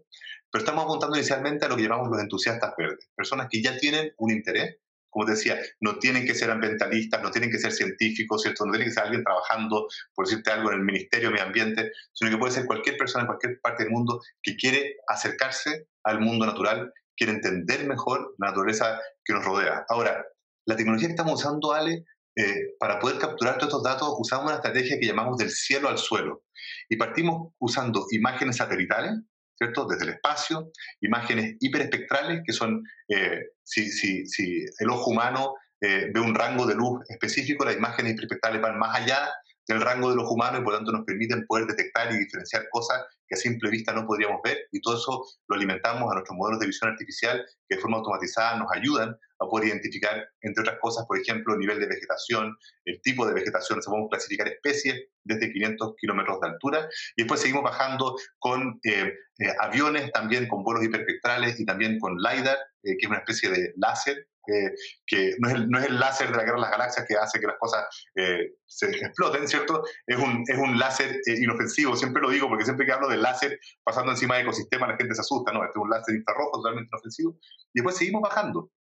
Pero 0.51 0.63
estamos 0.63 0.83
apuntando 0.83 1.15
inicialmente 1.15 1.65
a 1.65 1.69
lo 1.69 1.77
que 1.77 1.83
llamamos 1.83 2.09
los 2.09 2.19
entusiastas 2.19 2.73
verdes. 2.77 3.09
Personas 3.15 3.47
que 3.49 3.61
ya 3.61 3.77
tienen 3.77 4.13
un 4.17 4.31
interés. 4.31 4.77
Como 5.09 5.25
te 5.25 5.31
decía, 5.31 5.59
no 5.81 5.99
tienen 5.99 6.25
que 6.25 6.33
ser 6.33 6.49
ambientalistas, 6.49 7.21
no 7.21 7.31
tienen 7.31 7.51
que 7.51 7.57
ser 7.57 7.73
científicos, 7.73 8.43
¿cierto? 8.43 8.65
no 8.65 8.71
tienen 8.71 8.87
que 8.87 8.93
ser 8.93 9.03
alguien 9.03 9.25
trabajando, 9.25 9.87
por 10.15 10.25
decirte 10.25 10.51
algo, 10.51 10.71
en 10.71 10.77
el 10.77 10.85
Ministerio 10.85 11.27
de 11.27 11.33
Medio 11.33 11.47
Ambiente, 11.47 11.91
sino 12.13 12.31
que 12.31 12.37
puede 12.37 12.53
ser 12.53 12.65
cualquier 12.65 12.95
persona 12.95 13.23
en 13.23 13.27
cualquier 13.27 13.59
parte 13.59 13.83
del 13.83 13.91
mundo 13.91 14.21
que 14.41 14.55
quiere 14.55 14.95
acercarse 15.07 15.87
al 16.05 16.21
mundo 16.21 16.45
natural 16.45 16.93
quiere 17.15 17.33
entender 17.33 17.87
mejor 17.87 18.35
la 18.37 18.47
naturaleza 18.49 18.99
que 19.23 19.33
nos 19.33 19.45
rodea. 19.45 19.85
Ahora, 19.89 20.25
la 20.65 20.75
tecnología 20.75 21.07
que 21.07 21.13
estamos 21.13 21.39
usando, 21.39 21.73
Ale, 21.73 22.05
eh, 22.35 22.75
para 22.79 22.99
poder 22.99 23.17
capturar 23.17 23.57
todos 23.57 23.69
estos 23.69 23.83
datos, 23.83 24.15
usamos 24.17 24.45
una 24.45 24.55
estrategia 24.55 24.97
que 24.99 25.05
llamamos 25.05 25.37
del 25.37 25.49
cielo 25.49 25.89
al 25.89 25.97
suelo. 25.97 26.43
Y 26.89 26.95
partimos 26.95 27.53
usando 27.59 28.05
imágenes 28.11 28.57
satelitales, 28.57 29.13
¿cierto? 29.57 29.85
Desde 29.85 30.05
el 30.05 30.09
espacio, 30.11 30.71
imágenes 31.01 31.55
hiperespectrales, 31.59 32.41
que 32.45 32.53
son, 32.53 32.83
eh, 33.09 33.39
si, 33.63 33.89
si, 33.89 34.25
si, 34.25 34.63
el 34.79 34.89
ojo 34.89 35.11
humano 35.11 35.55
eh, 35.81 36.09
ve 36.13 36.19
un 36.19 36.33
rango 36.33 36.65
de 36.65 36.75
luz 36.75 37.01
específico, 37.09 37.65
las 37.65 37.75
imágenes 37.75 38.13
hiperespectrales 38.13 38.61
van 38.61 38.79
más 38.79 38.95
allá 38.95 39.29
del 39.67 39.81
rango 39.81 40.09
de 40.09 40.15
los 40.15 40.29
humanos 40.29 40.61
y 40.61 40.63
por 40.63 40.75
tanto 40.75 40.91
nos 40.91 41.05
permiten 41.05 41.45
poder 41.47 41.67
detectar 41.67 42.11
y 42.11 42.17
diferenciar 42.17 42.67
cosas 42.69 43.05
que 43.27 43.35
a 43.35 43.37
simple 43.37 43.69
vista 43.69 43.93
no 43.93 44.05
podríamos 44.05 44.41
ver. 44.43 44.57
Y 44.71 44.81
todo 44.81 44.97
eso 44.97 45.23
lo 45.47 45.55
alimentamos 45.55 46.11
a 46.11 46.15
nuestros 46.15 46.37
modelos 46.37 46.59
de 46.59 46.67
visión 46.67 46.91
artificial 46.91 47.45
que 47.67 47.75
de 47.75 47.81
forma 47.81 47.97
automatizada 47.97 48.57
nos 48.57 48.67
ayudan 48.73 49.15
a 49.39 49.45
poder 49.47 49.69
identificar, 49.69 50.27
entre 50.41 50.61
otras 50.61 50.77
cosas, 50.79 51.05
por 51.07 51.17
ejemplo, 51.17 51.53
el 51.53 51.59
nivel 51.59 51.79
de 51.79 51.87
vegetación, 51.87 52.55
el 52.85 53.01
tipo 53.01 53.25
de 53.25 53.33
vegetación, 53.33 53.81
se 53.81 53.89
podemos 53.89 54.09
clasificar 54.09 54.47
especies 54.47 55.07
desde 55.23 55.51
500 55.51 55.95
kilómetros 55.97 56.39
de 56.41 56.47
altura. 56.47 56.89
Y 57.15 57.23
después 57.23 57.41
seguimos 57.41 57.63
bajando 57.63 58.15
con 58.37 58.79
eh, 58.83 59.13
eh, 59.39 59.53
aviones, 59.59 60.11
también 60.11 60.47
con 60.47 60.63
vuelos 60.63 60.83
hiperspectrales 60.83 61.59
y 61.59 61.65
también 61.65 61.99
con 61.99 62.17
LiDAR, 62.17 62.57
eh, 62.83 62.97
que 62.97 63.05
es 63.05 63.09
una 63.09 63.19
especie 63.19 63.49
de 63.49 63.73
láser 63.77 64.27
que 64.45 65.35
no 65.39 65.49
es, 65.49 65.55
el, 65.55 65.69
no 65.69 65.79
es, 65.79 65.85
el, 65.85 65.99
láser 65.99 66.31
de 66.31 66.37
la 66.37 66.43
guerra 66.43 66.55
de 66.55 66.61
las 66.61 66.71
galaxias 66.71 67.05
que 67.07 67.15
hace 67.15 67.39
que 67.39 67.47
las 67.47 67.57
cosas 67.59 67.85
eh, 68.15 68.53
se 68.65 68.89
exploten, 68.89 69.47
¿cierto? 69.47 69.83
Es 70.05 70.17
un, 70.17 70.43
es 70.47 70.57
un 70.57 70.77
láser 70.79 71.15
eh, 71.25 71.35
inofensivo, 71.37 71.95
siempre 71.95 72.21
lo 72.21 72.29
digo 72.29 72.47
porque 72.47 72.63
siempre 72.63 72.85
que 72.85 72.91
hablo 72.91 73.07
del 73.07 73.21
láser 73.21 73.59
pasando 73.83 74.11
encima 74.11 74.35
de 74.35 74.41
ecosistemas 74.41 74.89
la 74.89 74.97
gente 74.97 75.15
se 75.15 75.21
asusta, 75.21 75.51
¿no? 75.51 75.63
Este 75.63 75.77
es 75.77 75.83
un 75.83 75.89
láser 75.89 76.15
infrarrojo 76.15 76.59
totalmente 76.59 76.89
inofensivo. 76.91 77.37
Y 77.73 77.79
después 77.79 77.97
seguimos 77.97 78.21
bajando. 78.21 78.71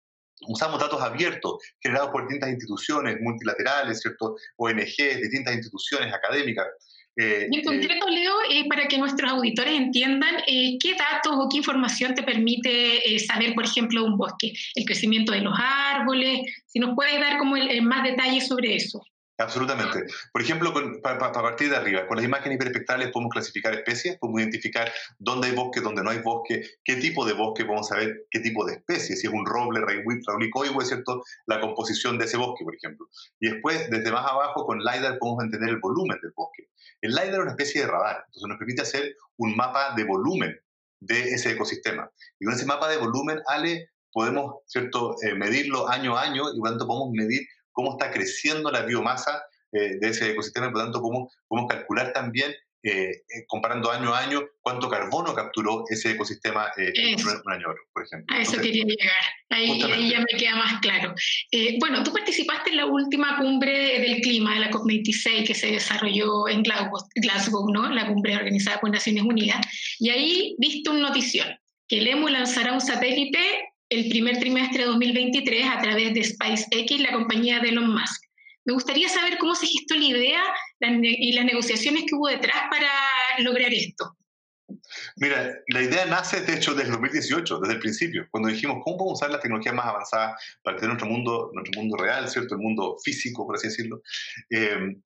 Usamos 0.48 0.80
datos 0.80 1.02
abiertos 1.02 1.58
generados 1.80 2.10
por 2.10 2.22
distintas 2.22 2.50
instituciones 2.50 3.18
multilaterales, 3.20 4.00
¿cierto? 4.00 4.36
ONGs, 4.56 5.20
distintas 5.20 5.54
instituciones 5.54 6.14
académicas. 6.14 6.66
Eh, 7.20 7.48
y 7.50 7.58
en 7.58 7.64
concreto, 7.64 8.08
Leo, 8.08 8.32
eh, 8.50 8.66
para 8.68 8.88
que 8.88 8.96
nuestros 8.96 9.30
auditores 9.30 9.74
entiendan 9.74 10.36
eh, 10.46 10.78
qué 10.80 10.94
datos 10.94 11.34
o 11.36 11.48
qué 11.50 11.58
información 11.58 12.14
te 12.14 12.22
permite 12.22 13.18
saber, 13.18 13.54
por 13.54 13.64
ejemplo, 13.64 14.04
un 14.04 14.16
bosque, 14.16 14.52
el 14.74 14.84
crecimiento 14.84 15.32
de 15.32 15.40
los 15.40 15.54
árboles, 15.58 16.40
si 16.66 16.78
nos 16.78 16.94
puedes 16.94 17.20
dar 17.20 17.38
como 17.38 17.56
el, 17.56 17.82
más 17.82 18.04
detalles 18.04 18.48
sobre 18.48 18.74
eso. 18.74 19.02
Absolutamente. 19.40 20.04
Por 20.32 20.42
ejemplo, 20.42 20.74
para 21.02 21.32
partir 21.32 21.70
de 21.70 21.76
arriba, 21.76 22.06
con 22.06 22.16
las 22.16 22.26
imágenes 22.26 22.56
hiperespectrales 22.56 23.10
podemos 23.10 23.32
clasificar 23.32 23.74
especies, 23.74 24.18
podemos 24.18 24.42
identificar 24.42 24.92
dónde 25.18 25.48
hay 25.48 25.54
bosque, 25.54 25.80
dónde 25.80 26.02
no 26.02 26.10
hay 26.10 26.18
bosque, 26.18 26.62
qué 26.84 26.96
tipo 26.96 27.24
de 27.24 27.32
bosque, 27.32 27.64
podemos 27.64 27.88
saber 27.88 28.26
qué 28.30 28.40
tipo 28.40 28.66
de 28.66 28.74
especie, 28.74 29.16
si 29.16 29.26
es 29.26 29.32
un 29.32 29.46
roble, 29.46 29.80
raulicoides, 29.80 30.88
¿cierto? 30.88 31.22
La 31.46 31.60
composición 31.60 32.18
de 32.18 32.26
ese 32.26 32.36
bosque, 32.36 32.64
por 32.64 32.74
ejemplo. 32.74 33.08
Y 33.40 33.48
después, 33.48 33.88
desde 33.90 34.12
más 34.12 34.30
abajo, 34.30 34.66
con 34.66 34.78
LiDAR 34.78 35.18
podemos 35.18 35.44
entender 35.44 35.70
el 35.70 35.78
volumen 35.78 36.18
del 36.20 36.32
bosque. 36.36 36.68
El 37.00 37.12
LiDAR 37.12 37.34
es 37.34 37.38
una 37.38 37.50
especie 37.52 37.80
de 37.80 37.86
radar, 37.86 38.24
entonces 38.26 38.46
nos 38.46 38.58
permite 38.58 38.82
hacer 38.82 39.16
un 39.38 39.56
mapa 39.56 39.94
de 39.96 40.04
volumen 40.04 40.60
de 41.00 41.30
ese 41.30 41.52
ecosistema. 41.52 42.10
Y 42.38 42.44
con 42.44 42.54
ese 42.54 42.66
mapa 42.66 42.88
de 42.90 42.98
volumen, 42.98 43.40
Ale, 43.46 43.88
podemos 44.12 44.56
¿cierto? 44.66 45.16
Eh, 45.22 45.34
medirlo 45.34 45.88
año 45.88 46.16
a 46.16 46.22
año 46.22 46.52
y 46.52 46.58
por 46.58 46.68
lo 46.68 46.72
tanto 46.72 46.86
podemos 46.86 47.10
medir 47.12 47.46
cómo 47.80 47.92
está 47.92 48.10
creciendo 48.10 48.70
la 48.70 48.82
biomasa 48.82 49.42
eh, 49.72 49.96
de 49.98 50.08
ese 50.08 50.30
ecosistema 50.30 50.66
y 50.66 50.70
por 50.70 50.78
lo 50.78 50.84
tanto 50.84 51.00
podemos, 51.00 51.32
podemos 51.48 51.70
calcular 51.70 52.12
también 52.12 52.54
eh, 52.82 53.10
eh, 53.10 53.44
comparando 53.46 53.90
año 53.90 54.14
a 54.14 54.20
año 54.20 54.40
cuánto 54.62 54.88
carbono 54.88 55.34
capturó 55.34 55.84
ese 55.90 56.12
ecosistema 56.12 56.68
eh, 56.78 57.14
un 57.14 57.52
año 57.52 57.66
por 57.92 58.04
ejemplo. 58.04 58.34
A 58.34 58.40
eso 58.40 58.58
quería 58.58 58.84
llegar, 58.84 59.22
ahí, 59.50 60.10
ya 60.10 60.20
me 60.20 60.38
queda 60.38 60.56
más 60.56 60.80
claro. 60.80 61.14
bueno, 61.78 62.02
tú 62.02 62.12
participaste 62.12 62.70
en 62.70 62.76
la 62.76 62.86
última 62.86 63.38
cumbre 63.38 64.00
del 64.00 64.20
clima 64.22 64.54
de 64.54 64.60
la 64.60 64.70
COP26 64.70 65.46
que 65.46 65.54
se 65.54 65.72
desarrolló 65.72 66.48
en 66.48 66.62
Glasgow, 66.62 67.70
¿no? 67.70 67.90
la 67.90 68.06
cumbre 68.06 68.36
organizada 68.36 68.80
por 68.80 68.90
Naciones 68.90 69.24
Unidas, 69.24 69.66
y 69.98 70.10
ahí 70.10 70.56
viste 70.58 70.90
una 70.90 71.08
notición, 71.08 71.48
que 71.86 71.98
el 71.98 72.08
EMU 72.08 72.28
lanzará 72.28 72.72
un 72.72 72.80
satélite 72.80 73.69
el 73.90 74.08
primer 74.08 74.38
trimestre 74.38 74.84
de 74.84 74.86
2023 74.86 75.66
a 75.68 75.80
través 75.80 76.14
de 76.14 76.24
SpaceX, 76.24 77.00
la 77.00 77.12
compañía 77.12 77.60
de 77.60 77.70
Elon 77.70 77.92
Musk. 77.92 78.22
Me 78.64 78.72
gustaría 78.72 79.08
saber 79.08 79.36
cómo 79.38 79.54
se 79.54 79.66
gestó 79.66 79.96
la 79.96 80.04
idea 80.04 80.42
y 80.80 81.32
las 81.32 81.44
negociaciones 81.44 82.04
que 82.06 82.14
hubo 82.14 82.28
detrás 82.28 82.62
para 82.70 82.88
lograr 83.38 83.72
esto. 83.72 84.16
Mira, 85.16 85.52
la 85.68 85.82
idea 85.82 86.06
nace, 86.06 86.42
de 86.42 86.54
hecho, 86.54 86.74
desde 86.74 86.90
el 86.90 86.92
2018, 86.92 87.58
desde 87.58 87.74
el 87.74 87.80
principio, 87.80 88.28
cuando 88.30 88.48
dijimos 88.48 88.78
cómo 88.84 88.98
podemos 88.98 89.18
usar 89.18 89.30
las 89.30 89.40
tecnologías 89.40 89.74
más 89.74 89.86
avanzadas 89.86 90.40
para 90.62 90.76
tener 90.76 90.90
nuestro 90.90 91.08
mundo, 91.08 91.50
nuestro 91.52 91.80
mundo 91.80 91.96
real, 91.96 92.28
¿cierto? 92.28 92.54
El 92.54 92.60
mundo 92.60 92.96
físico, 93.02 93.44
por 93.46 93.56
así 93.56 93.68
decirlo. 93.68 94.02
Em, 94.50 95.02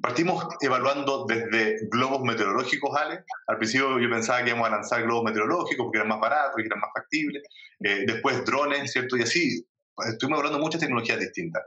partimos 0.00 0.46
evaluando 0.60 1.26
desde 1.26 1.86
globos 1.88 2.22
meteorológicos, 2.22 2.96
Ale. 2.96 3.24
Al 3.46 3.58
principio 3.58 3.98
yo 3.98 4.08
pensaba 4.08 4.42
que 4.42 4.50
íbamos 4.50 4.68
a 4.68 4.70
lanzar 4.70 5.02
globos 5.02 5.24
meteorológicos 5.24 5.84
porque 5.84 5.98
eran 5.98 6.08
más 6.08 6.20
baratos 6.20 6.62
y 6.62 6.66
eran 6.66 6.80
más 6.80 6.90
factibles. 6.94 7.42
Eh, 7.80 8.04
después 8.06 8.44
drones, 8.44 8.92
¿cierto? 8.92 9.16
Y 9.16 9.22
así 9.22 9.66
estuvimos 10.04 10.38
hablando 10.38 10.58
de 10.58 10.64
muchas 10.64 10.80
tecnologías 10.80 11.18
distintas. 11.18 11.62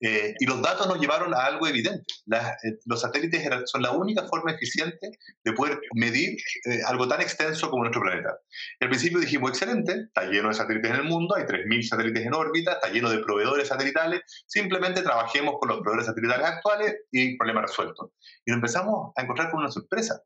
Eh, 0.00 0.34
y 0.38 0.46
los 0.46 0.62
datos 0.62 0.86
nos 0.86 1.00
llevaron 1.00 1.34
a 1.34 1.44
algo 1.44 1.66
evidente. 1.66 2.04
Eh, 2.32 2.78
los 2.86 3.00
satélites 3.00 3.42
son 3.66 3.82
la 3.82 3.90
única 3.90 4.26
forma 4.28 4.52
eficiente 4.52 5.10
de 5.44 5.52
poder 5.52 5.80
medir 5.94 6.38
eh, 6.66 6.80
algo 6.86 7.08
tan 7.08 7.20
extenso 7.20 7.68
como 7.70 7.82
nuestro 7.82 8.02
planeta. 8.02 8.38
Y 8.80 8.84
al 8.84 8.90
principio 8.90 9.18
dijimos, 9.18 9.50
excelente, 9.50 10.04
está 10.06 10.24
lleno 10.24 10.48
de 10.48 10.54
satélites 10.54 10.90
en 10.90 10.96
el 10.98 11.04
mundo, 11.04 11.34
hay 11.36 11.44
3.000 11.44 11.82
satélites 11.82 12.24
en 12.24 12.34
órbita, 12.34 12.72
está 12.74 12.88
lleno 12.90 13.10
de 13.10 13.18
proveedores 13.18 13.68
satelitales, 13.68 14.22
simplemente 14.46 15.02
trabajemos 15.02 15.56
con 15.58 15.68
los 15.68 15.78
proveedores 15.78 16.06
satelitales 16.06 16.46
actuales 16.46 16.96
y 17.10 17.36
problema 17.36 17.62
resuelto. 17.62 18.12
Y 18.44 18.52
nos 18.52 18.58
empezamos 18.58 19.12
a 19.16 19.22
encontrar 19.22 19.50
con 19.50 19.60
una 19.60 19.70
sorpresa. 19.70 20.22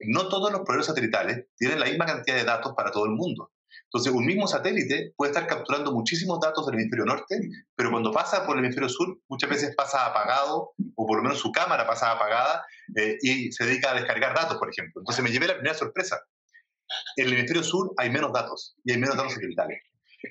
No 0.00 0.28
todos 0.28 0.52
los 0.52 0.60
proveedores 0.60 0.86
satelitales 0.86 1.46
tienen 1.56 1.80
la 1.80 1.86
misma 1.86 2.06
cantidad 2.06 2.36
de 2.36 2.44
datos 2.44 2.72
para 2.76 2.92
todo 2.92 3.06
el 3.06 3.12
mundo. 3.12 3.50
Entonces, 3.88 4.12
un 4.12 4.26
mismo 4.26 4.46
satélite 4.46 5.14
puede 5.16 5.32
estar 5.32 5.46
capturando 5.46 5.92
muchísimos 5.92 6.38
datos 6.40 6.66
del 6.66 6.74
hemisferio 6.74 7.06
norte, 7.06 7.40
pero 7.74 7.90
cuando 7.90 8.12
pasa 8.12 8.44
por 8.44 8.58
el 8.58 8.64
hemisferio 8.64 8.88
sur, 8.88 9.18
muchas 9.28 9.48
veces 9.48 9.74
pasa 9.74 10.04
apagado, 10.04 10.72
o 10.94 11.06
por 11.06 11.16
lo 11.16 11.22
menos 11.22 11.38
su 11.38 11.50
cámara 11.50 11.86
pasa 11.86 12.12
apagada, 12.12 12.66
eh, 12.94 13.16
y 13.22 13.50
se 13.50 13.64
dedica 13.64 13.92
a 13.92 13.94
descargar 13.94 14.34
datos, 14.34 14.58
por 14.58 14.68
ejemplo. 14.68 15.00
Entonces, 15.00 15.24
me 15.24 15.30
llevé 15.30 15.46
la 15.46 15.54
primera 15.54 15.74
sorpresa. 15.74 16.20
En 17.16 17.28
el 17.28 17.32
hemisferio 17.32 17.62
sur 17.62 17.92
hay 17.96 18.10
menos 18.10 18.30
datos, 18.30 18.76
y 18.84 18.92
hay 18.92 18.98
menos 18.98 19.16
datos 19.16 19.32
satelitales. 19.32 19.82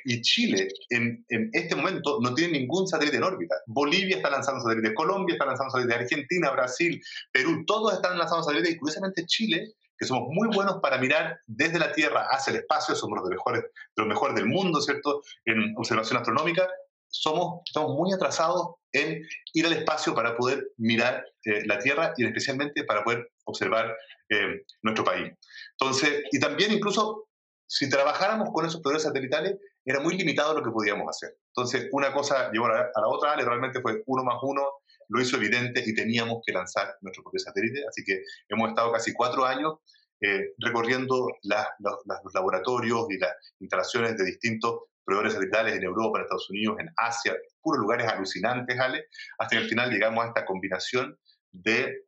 Y 0.04 0.22
Chile, 0.22 0.68
en, 0.90 1.26
en, 1.30 1.50
este 1.54 1.76
momento, 1.76 2.20
no 2.22 2.34
tiene 2.36 2.60
ningún 2.60 2.88
satélite 2.88 3.18
en 3.18 3.24
órbita. 3.24 3.56
Bolivia 3.66 4.18
está 4.18 4.30
lanzando 4.30 4.62
satélites, 4.62 4.94
Colombia 4.94 5.34
está 5.34 5.46
lanzando 5.46 5.72
satélites, 5.72 6.02
Argentina, 6.02 6.52
Brasil, 6.52 7.02
Perú, 7.32 7.64
todos 7.66 7.94
están 7.94 8.20
lanzando 8.20 8.44
satélites, 8.44 8.76
y 8.76 8.78
curiosamente 8.78 9.26
Chile 9.26 9.74
que 9.98 10.06
somos 10.06 10.30
muy 10.30 10.48
buenos 10.54 10.80
para 10.82 10.98
mirar 10.98 11.39
desde 11.46 11.80
la 11.80 11.92
Tierra 11.92 12.27
hacia 12.30 12.51
el 12.51 12.58
espacio, 12.58 12.96
somos 12.96 13.20
los 13.20 13.30
mejores, 13.30 13.63
los 13.96 14.08
mejores 14.08 14.36
del 14.36 14.46
mundo, 14.46 14.82
¿cierto? 14.82 15.22
En 15.46 15.74
observación 15.77 16.18
astronómica, 16.18 16.68
somos, 17.10 17.62
estamos 17.66 17.96
muy 17.96 18.13
atrasados 18.13 18.75
en 18.92 19.22
ir 19.54 19.66
al 19.66 19.74
espacio 19.74 20.13
para 20.13 20.36
poder 20.36 20.68
mirar 20.77 21.25
eh, 21.46 21.66
la 21.66 21.80
Tierra 21.80 22.13
y 22.18 22.25
especialmente 22.25 22.84
para 22.84 23.04
poder 23.04 23.30
observar 23.46 23.96
eh, 24.30 24.62
nuestro 24.82 25.04
país. 25.04 25.32
Entonces, 25.80 26.24
y 26.32 26.39
también 26.39 26.72
incluso 26.72 27.27
si 27.68 27.89
trabajáramos 27.89 28.50
con 28.54 28.66
esos 28.66 28.82
proveedores 28.82 29.04
satelitales, 29.04 29.58
era 29.84 30.00
muy 30.00 30.18
limitado 30.18 30.54
lo 30.54 30.63
que 30.63 30.72
podíamos 30.72 31.08
hacer. 31.10 31.38
Entonces, 31.56 31.88
una 31.92 32.13
cosa 32.13 32.51
llevó 32.51 32.66
a 32.68 32.92
la 32.96 33.08
otra, 33.08 33.36
realmente 33.36 33.82
fue 33.82 34.04
uno 34.06 34.24
más 34.24 34.38
uno, 34.42 34.63
lo 35.10 35.22
hizo 35.22 35.38
evidente 35.38 35.84
y 35.86 35.94
teníamos 35.94 36.42
que 36.46 36.54
lanzar 36.54 36.96
nuestro 37.02 37.24
propio 37.24 37.40
satélite. 37.40 37.84
Así 37.88 38.04
que 38.04 38.24
hemos 38.50 38.70
estado 38.70 38.92
casi 38.92 39.14
cuatro 39.14 39.46
años 39.46 39.76
eh, 40.20 40.54
recorriendo 40.58 41.28
los 41.44 42.34
laboratorios 42.34 43.06
y 43.10 43.20
las 43.20 43.34
instalaciones 43.60 44.18
de 44.18 44.26
distintos 44.26 44.82
proveedores 45.06 45.34
satelitales 45.34 45.76
en 45.76 45.84
Europa, 45.84 46.18
en 46.18 46.24
Estados 46.24 46.50
Unidos, 46.50 46.78
en 46.80 46.90
Asia, 46.98 47.36
puros 47.62 47.80
lugares 47.80 48.08
alucinantes, 48.08 48.80
Ale, 48.80 49.06
hasta 49.38 49.56
que 49.56 49.64
al 49.64 49.70
final 49.70 49.92
llegamos 49.92 50.26
a 50.26 50.28
esta 50.30 50.46
combinación 50.46 51.18
de 51.52 52.04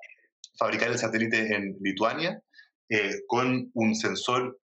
fabricar 0.58 0.90
el 0.90 0.98
satélite 0.98 1.56
en 1.56 1.78
Lituania 1.82 2.42
eh, 2.90 3.22
con 3.28 3.72
un 3.74 3.96
sensor, 3.96 4.60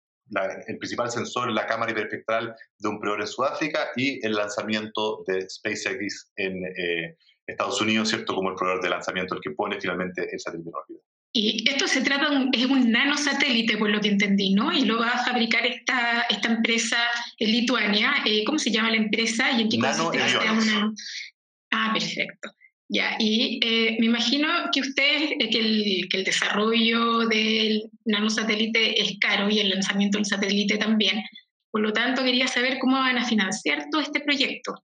el 0.67 0.77
principal 0.79 1.11
sensor, 1.11 1.51
la 1.51 1.67
cámara 1.67 1.91
hiperespectral 1.91 2.55
de 2.79 2.89
un 2.89 2.99
proveedor 2.99 3.21
en 3.21 3.27
Sudáfrica 3.27 3.89
y 3.95 4.25
el 4.25 4.33
lanzamiento 4.33 5.23
de 5.27 5.47
SpaceX 5.47 6.31
en 6.37 6.65
eh, 6.65 7.17
Estados 7.45 7.81
Unidos, 7.81 8.09
¿cierto? 8.09 8.35
Como 8.35 8.49
el 8.49 8.55
proveedor 8.55 8.83
de 8.83 8.89
lanzamiento, 8.89 9.35
el 9.35 9.41
que 9.41 9.51
pone 9.51 9.79
finalmente 9.79 10.27
el 10.31 10.39
satélite 10.39 10.69
en 10.69 10.75
órbita. 10.75 11.05
Y 11.35 11.67
esto 11.67 11.87
se 11.87 12.01
trata 12.01 12.29
de 12.29 12.37
un, 12.37 12.49
es 12.53 12.65
un 12.65 12.91
nanosatélite, 12.91 13.77
por 13.77 13.89
lo 13.89 13.99
que 13.99 14.09
entendí, 14.09 14.53
¿no? 14.53 14.71
Y 14.71 14.85
lo 14.85 14.99
va 14.99 15.09
a 15.09 15.25
fabricar 15.25 15.65
esta, 15.65 16.21
esta 16.29 16.53
empresa 16.53 16.97
en 17.39 17.51
Lituania. 17.51 18.13
Eh, 18.25 18.43
¿Cómo 18.45 18.59
se 18.59 18.71
llama 18.71 18.91
la 18.91 18.97
empresa? 18.97 19.51
¿Y 19.51 19.61
en 19.61 19.69
qué 19.69 19.79
consiste? 19.79 20.19
Una... 20.51 20.93
Ah, 21.71 21.89
perfecto. 21.91 22.51
Ya, 22.87 23.15
y 23.17 23.59
eh, 23.63 23.97
me 23.99 24.05
imagino 24.05 24.47
que 24.71 24.81
usted, 24.81 25.31
eh, 25.39 25.49
que, 25.49 25.59
el, 25.59 26.07
que 26.09 26.17
el 26.17 26.23
desarrollo 26.23 27.27
del 27.27 27.89
nanosatélite 28.05 29.01
es 29.01 29.17
caro 29.19 29.49
y 29.49 29.59
el 29.59 29.71
lanzamiento 29.71 30.19
del 30.19 30.25
satélite 30.25 30.77
también. 30.77 31.23
Por 31.71 31.81
lo 31.81 31.91
tanto, 31.91 32.23
quería 32.23 32.47
saber 32.47 32.77
cómo 32.77 32.97
van 32.97 33.17
a 33.17 33.25
financiar 33.25 33.87
todo 33.89 34.01
este 34.01 34.19
proyecto. 34.19 34.75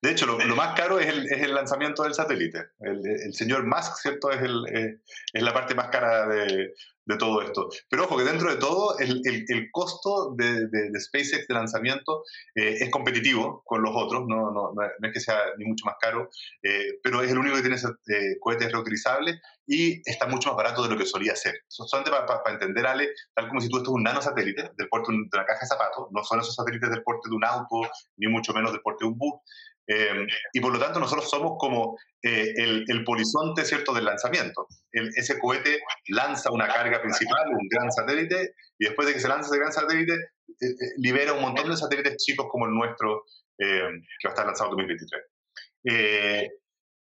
De 0.00 0.10
hecho, 0.10 0.26
lo, 0.26 0.38
más 0.56 0.78
caro 0.78 1.00
es 1.00 1.06
el, 1.06 1.26
es 1.26 1.42
el, 1.42 1.54
lanzamiento 1.54 2.02
del 2.02 2.14
satélite. 2.14 2.70
El, 2.80 3.32
señor 3.34 3.64
Musk, 3.64 3.96
¿cierto? 3.96 4.30
Es, 4.30 4.42
el, 4.42 4.98
es, 5.32 5.42
la 5.42 5.52
parte 5.52 5.74
más 5.74 5.88
cara 5.88 6.26
de, 6.26 6.74
de 7.04 7.16
todo 7.16 7.42
esto. 7.42 7.68
Pero 7.88 8.04
ojo 8.04 8.16
que 8.16 8.24
dentro 8.24 8.50
de 8.50 8.56
todo 8.56 8.98
el, 8.98 9.20
el, 9.24 9.68
costo 9.70 10.34
de, 10.36 10.68
de, 10.68 11.00
SpaceX 11.00 11.46
de 11.48 11.54
lanzamiento 11.54 12.24
eh, 12.54 12.76
es 12.80 12.90
competitivo 12.90 13.62
con 13.64 13.82
los 13.82 13.92
otros, 13.94 14.24
no, 14.26 14.50
no, 14.52 14.72
no, 14.74 14.82
es 14.82 15.12
que 15.12 15.20
sea 15.20 15.38
ni 15.58 15.64
mucho 15.64 15.84
más 15.84 15.96
caro, 16.00 16.30
eh, 16.62 16.98
pero 17.02 17.22
es 17.22 17.30
el 17.30 17.38
único 17.38 17.56
que 17.56 17.62
tiene 17.62 17.76
eh, 17.76 18.36
cohetes 18.40 18.70
reutilizables 18.70 19.40
y 19.66 20.02
está 20.08 20.26
mucho 20.26 20.50
más 20.50 20.56
barato 20.56 20.82
de 20.82 20.90
lo 20.90 20.98
que 20.98 21.06
solía 21.06 21.34
ser. 21.36 21.54
Solamente 21.68 22.10
para 22.10 22.54
entender, 22.54 22.86
Ale, 22.86 23.10
tal 23.34 23.48
como 23.48 23.60
si 23.60 23.68
tú 23.68 23.78
esto 23.78 23.90
es 23.90 23.94
un 23.94 24.02
nanosatélite 24.02 24.70
del 24.76 24.88
porte 24.88 25.12
de 25.12 25.18
una 25.18 25.44
caja 25.44 25.60
de 25.60 25.66
zapatos, 25.66 26.08
no 26.10 26.22
son 26.24 26.40
esos 26.40 26.54
satélites 26.54 26.90
del 26.90 27.02
porte 27.02 27.28
de 27.28 27.36
un 27.36 27.44
auto, 27.44 27.82
ni 28.16 28.28
mucho 28.28 28.52
menos 28.52 28.72
del 28.72 28.80
porte 28.80 29.04
de 29.04 29.10
un 29.10 29.18
bus, 29.18 29.40
eh, 29.86 30.26
y 30.52 30.60
por 30.60 30.72
lo 30.72 30.78
tanto 30.78 31.00
nosotros 31.00 31.28
somos 31.28 31.54
como 31.58 31.98
eh, 32.22 32.52
el, 32.56 32.84
el, 32.86 33.04
polizonte 33.04 33.64
¿cierto? 33.64 33.92
del 33.92 34.04
lanzamiento. 34.04 34.68
ese 34.92 35.38
cohete 35.38 35.80
lanza 36.08 36.52
una 36.52 36.68
carga 36.68 37.00
principal, 37.00 37.48
un 37.48 37.68
gran 37.68 37.90
satélite, 37.90 38.54
y 38.78 38.84
después 38.86 39.08
de 39.08 39.14
que 39.14 39.20
se 39.20 39.28
lanza 39.28 39.48
ese 39.48 39.58
gran 39.58 39.72
satélite, 39.72 40.14
eh, 40.14 40.74
libera 40.98 41.32
un 41.32 41.42
montón 41.42 41.68
de 41.68 41.76
satélites 41.76 42.16
chicos 42.24 42.46
como 42.50 42.66
el 42.66 42.72
nuestro, 42.72 43.24
que 43.58 43.68
va 43.68 44.30
a 44.30 44.34
estar 44.34 44.46
lanzado 44.46 44.70
en 44.70 44.76
2023. 44.76 46.50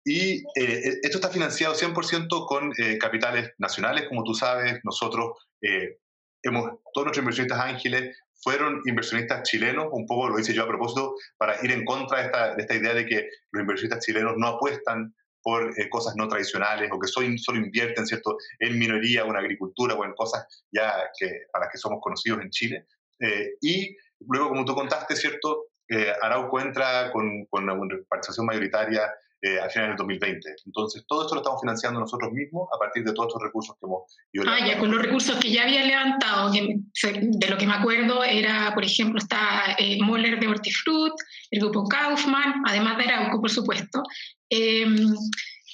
y 0.03 0.43
esto 0.55 1.17
está 1.17 1.29
financiado 1.29 1.74
100% 1.74 2.48
con 2.48 2.74
capitales 3.00 3.51
nacionales, 3.59 4.09
como 4.09 4.24
tú 4.24 4.33
sabes, 4.33 4.79
nosotros 4.83 5.38
hemos, 5.62 6.63
todos 6.93 7.05
nuestros 7.05 7.19
inversionistas 7.19 7.59
ángeles 7.59 8.17
fueron 8.41 8.81
inversionistas 8.86 9.43
chilenos, 9.43 9.88
un 9.91 10.05
poco 10.05 10.29
lo 10.29 10.39
hice 10.39 10.53
yo 10.53 10.63
a 10.63 10.67
propósito, 10.67 11.15
para 11.38 11.63
ir 11.63 11.72
en 11.72 11.86
contra 11.86 12.19
de 12.19 12.25
esta, 12.25 12.55
de 12.55 12.62
esta 12.62 12.75
idea 12.75 12.93
de 12.93 13.05
que 13.05 13.29
los 13.51 13.62
inversionistas 13.62 14.05
chilenos 14.05 14.34
no 14.38 14.48
apuestan 14.48 15.13
por 15.41 15.74
eh, 15.79 15.89
cosas 15.89 16.15
no 16.17 16.27
tradicionales 16.27 16.89
o 16.91 17.00
que 17.00 17.08
solo, 17.08 17.27
solo 17.38 17.60
invierten 17.60 18.05
¿cierto? 18.05 18.38
en 18.60 18.77
minoría 18.77 19.25
o 19.25 19.29
en 19.29 19.38
agricultura 19.38 19.96
o 19.96 20.05
en 20.05 20.13
cosas 20.13 20.46
ya 20.72 21.10
que, 21.17 21.46
para 21.51 21.65
las 21.65 21.72
que 21.72 21.77
somos 21.77 22.00
conocidos 22.01 22.41
en 22.41 22.50
Chile. 22.50 22.86
Eh, 23.19 23.55
y 23.62 23.96
luego, 24.27 24.50
como 24.50 24.65
tú 24.65 24.75
contaste, 24.75 25.15
¿cierto? 25.15 25.67
Eh, 25.88 26.13
Arauco 26.22 26.60
entra 26.60 27.12
con, 27.12 27.46
con 27.46 27.69
una 27.69 27.98
participación 28.08 28.46
mayoritaria 28.46 29.12
eh, 29.41 29.60
a 29.60 29.69
finales 29.69 29.91
del 29.91 29.98
2020. 29.98 30.55
Entonces, 30.65 31.05
todo 31.08 31.22
esto 31.22 31.36
lo 31.36 31.41
estamos 31.41 31.62
financiando 31.62 32.00
nosotros 32.00 32.31
mismos 32.31 32.67
a 32.75 32.77
partir 32.77 33.03
de 33.03 33.13
todos 33.13 33.27
estos 33.29 33.41
recursos 33.41 33.75
que 33.79 33.86
hemos 33.86 34.03
ido 34.34 34.43
Ah, 34.48 34.67
ya, 34.67 34.77
con 34.77 34.91
los 34.91 35.01
recursos 35.01 35.38
que 35.38 35.51
ya 35.51 35.63
había 35.63 35.86
levantado, 35.86 36.51
de 36.51 37.48
lo 37.50 37.58
que 37.58 37.65
me 37.65 37.74
acuerdo 37.74 38.24
era, 38.24 38.74
por 38.74 38.84
ejemplo, 38.84 39.17
está 39.17 39.75
eh, 39.77 39.98
Moller 40.01 40.39
de 40.39 40.48
Hortifruit, 40.48 41.13
el 41.51 41.60
grupo 41.62 41.88
Kaufman, 41.88 42.63
además 42.65 42.98
de 42.98 43.05
Arauco, 43.05 43.39
por 43.39 43.50
supuesto. 43.50 44.03
Em, 44.50 45.13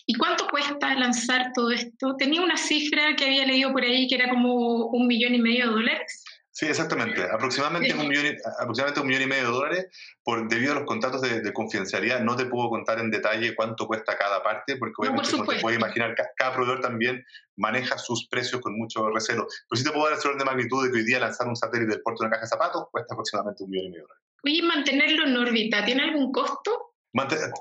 ¿Y 0.08 0.14
cuánto 0.14 0.48
cuesta 0.48 0.94
lanzar 0.94 1.52
todo 1.56 1.72
esto? 1.72 2.16
Tenía 2.18 2.42
una 2.42 2.58
cifra 2.58 3.16
que 3.16 3.26
había 3.26 3.48
leído 3.48 3.72
por 3.72 3.84
ahí 3.84 4.08
que 4.08 4.16
era 4.16 4.30
como 4.30 4.86
un 4.88 5.08
millón 5.08 5.34
y 5.34 5.42
medio 5.42 5.66
de 5.66 5.72
dólares. 5.72 6.24
Sí, 6.56 6.68
exactamente. 6.68 7.22
Aproximadamente, 7.22 7.94
un 7.94 8.08
millón, 8.08 8.38
aproximadamente 8.62 9.02
un 9.02 9.08
millón 9.08 9.24
y 9.24 9.26
medio 9.26 9.44
de 9.44 9.52
dólares. 9.52 9.88
Por, 10.24 10.48
debido 10.48 10.72
a 10.72 10.76
los 10.76 10.86
contratos 10.86 11.20
de, 11.20 11.52
confidencialidad, 11.52 12.22
no 12.22 12.38
te 12.38 12.46
puedo 12.46 12.70
contar 12.70 12.98
en 13.00 13.12
detalle 13.12 13.54
cuánto 13.56 13.86
cuesta 13.86 14.18
cada 14.18 14.42
parte, 14.42 14.78
porque 14.78 14.94
obviamente, 15.00 15.32
como 15.32 15.46
te 15.48 15.60
puedes 15.60 15.78
imaginar, 15.78 16.16
cada 16.38 16.54
proveedor 16.54 16.80
también 16.80 17.26
maneja 17.58 17.98
sus 17.98 18.30
precios 18.30 18.62
con 18.62 18.78
mucho 18.78 19.10
recelo. 19.10 19.48
Pero 19.70 19.78
sí 19.78 19.84
te 19.84 19.92
puedo 19.92 20.06
dar 20.10 20.18
el 20.18 20.26
orden 20.26 20.38
de 20.38 20.46
magnitud 20.46 20.86
de 20.86 20.94
que 20.94 21.00
hoy 21.00 21.06
día 21.06 21.20
lanzar 21.20 21.46
un 21.46 21.58
satélite 21.58 21.92
del 21.92 22.02
puerto 22.02 22.24
de 22.24 22.28
una 22.28 22.36
caja 22.38 22.46
de 22.46 22.50
zapatos 22.50 22.86
cuesta 22.90 23.14
aproximadamente 23.16 23.62
un 23.66 23.70
millón 23.72 23.88
y 23.88 23.90
medio 23.90 24.04
de 24.04 24.08
dólares. 24.08 24.24
Oye, 24.46 24.62
mantenerlo 24.62 25.26
en 25.26 25.36
órbita, 25.36 25.84
¿tiene 25.84 26.04
algún 26.04 26.32
costo? 26.32 26.95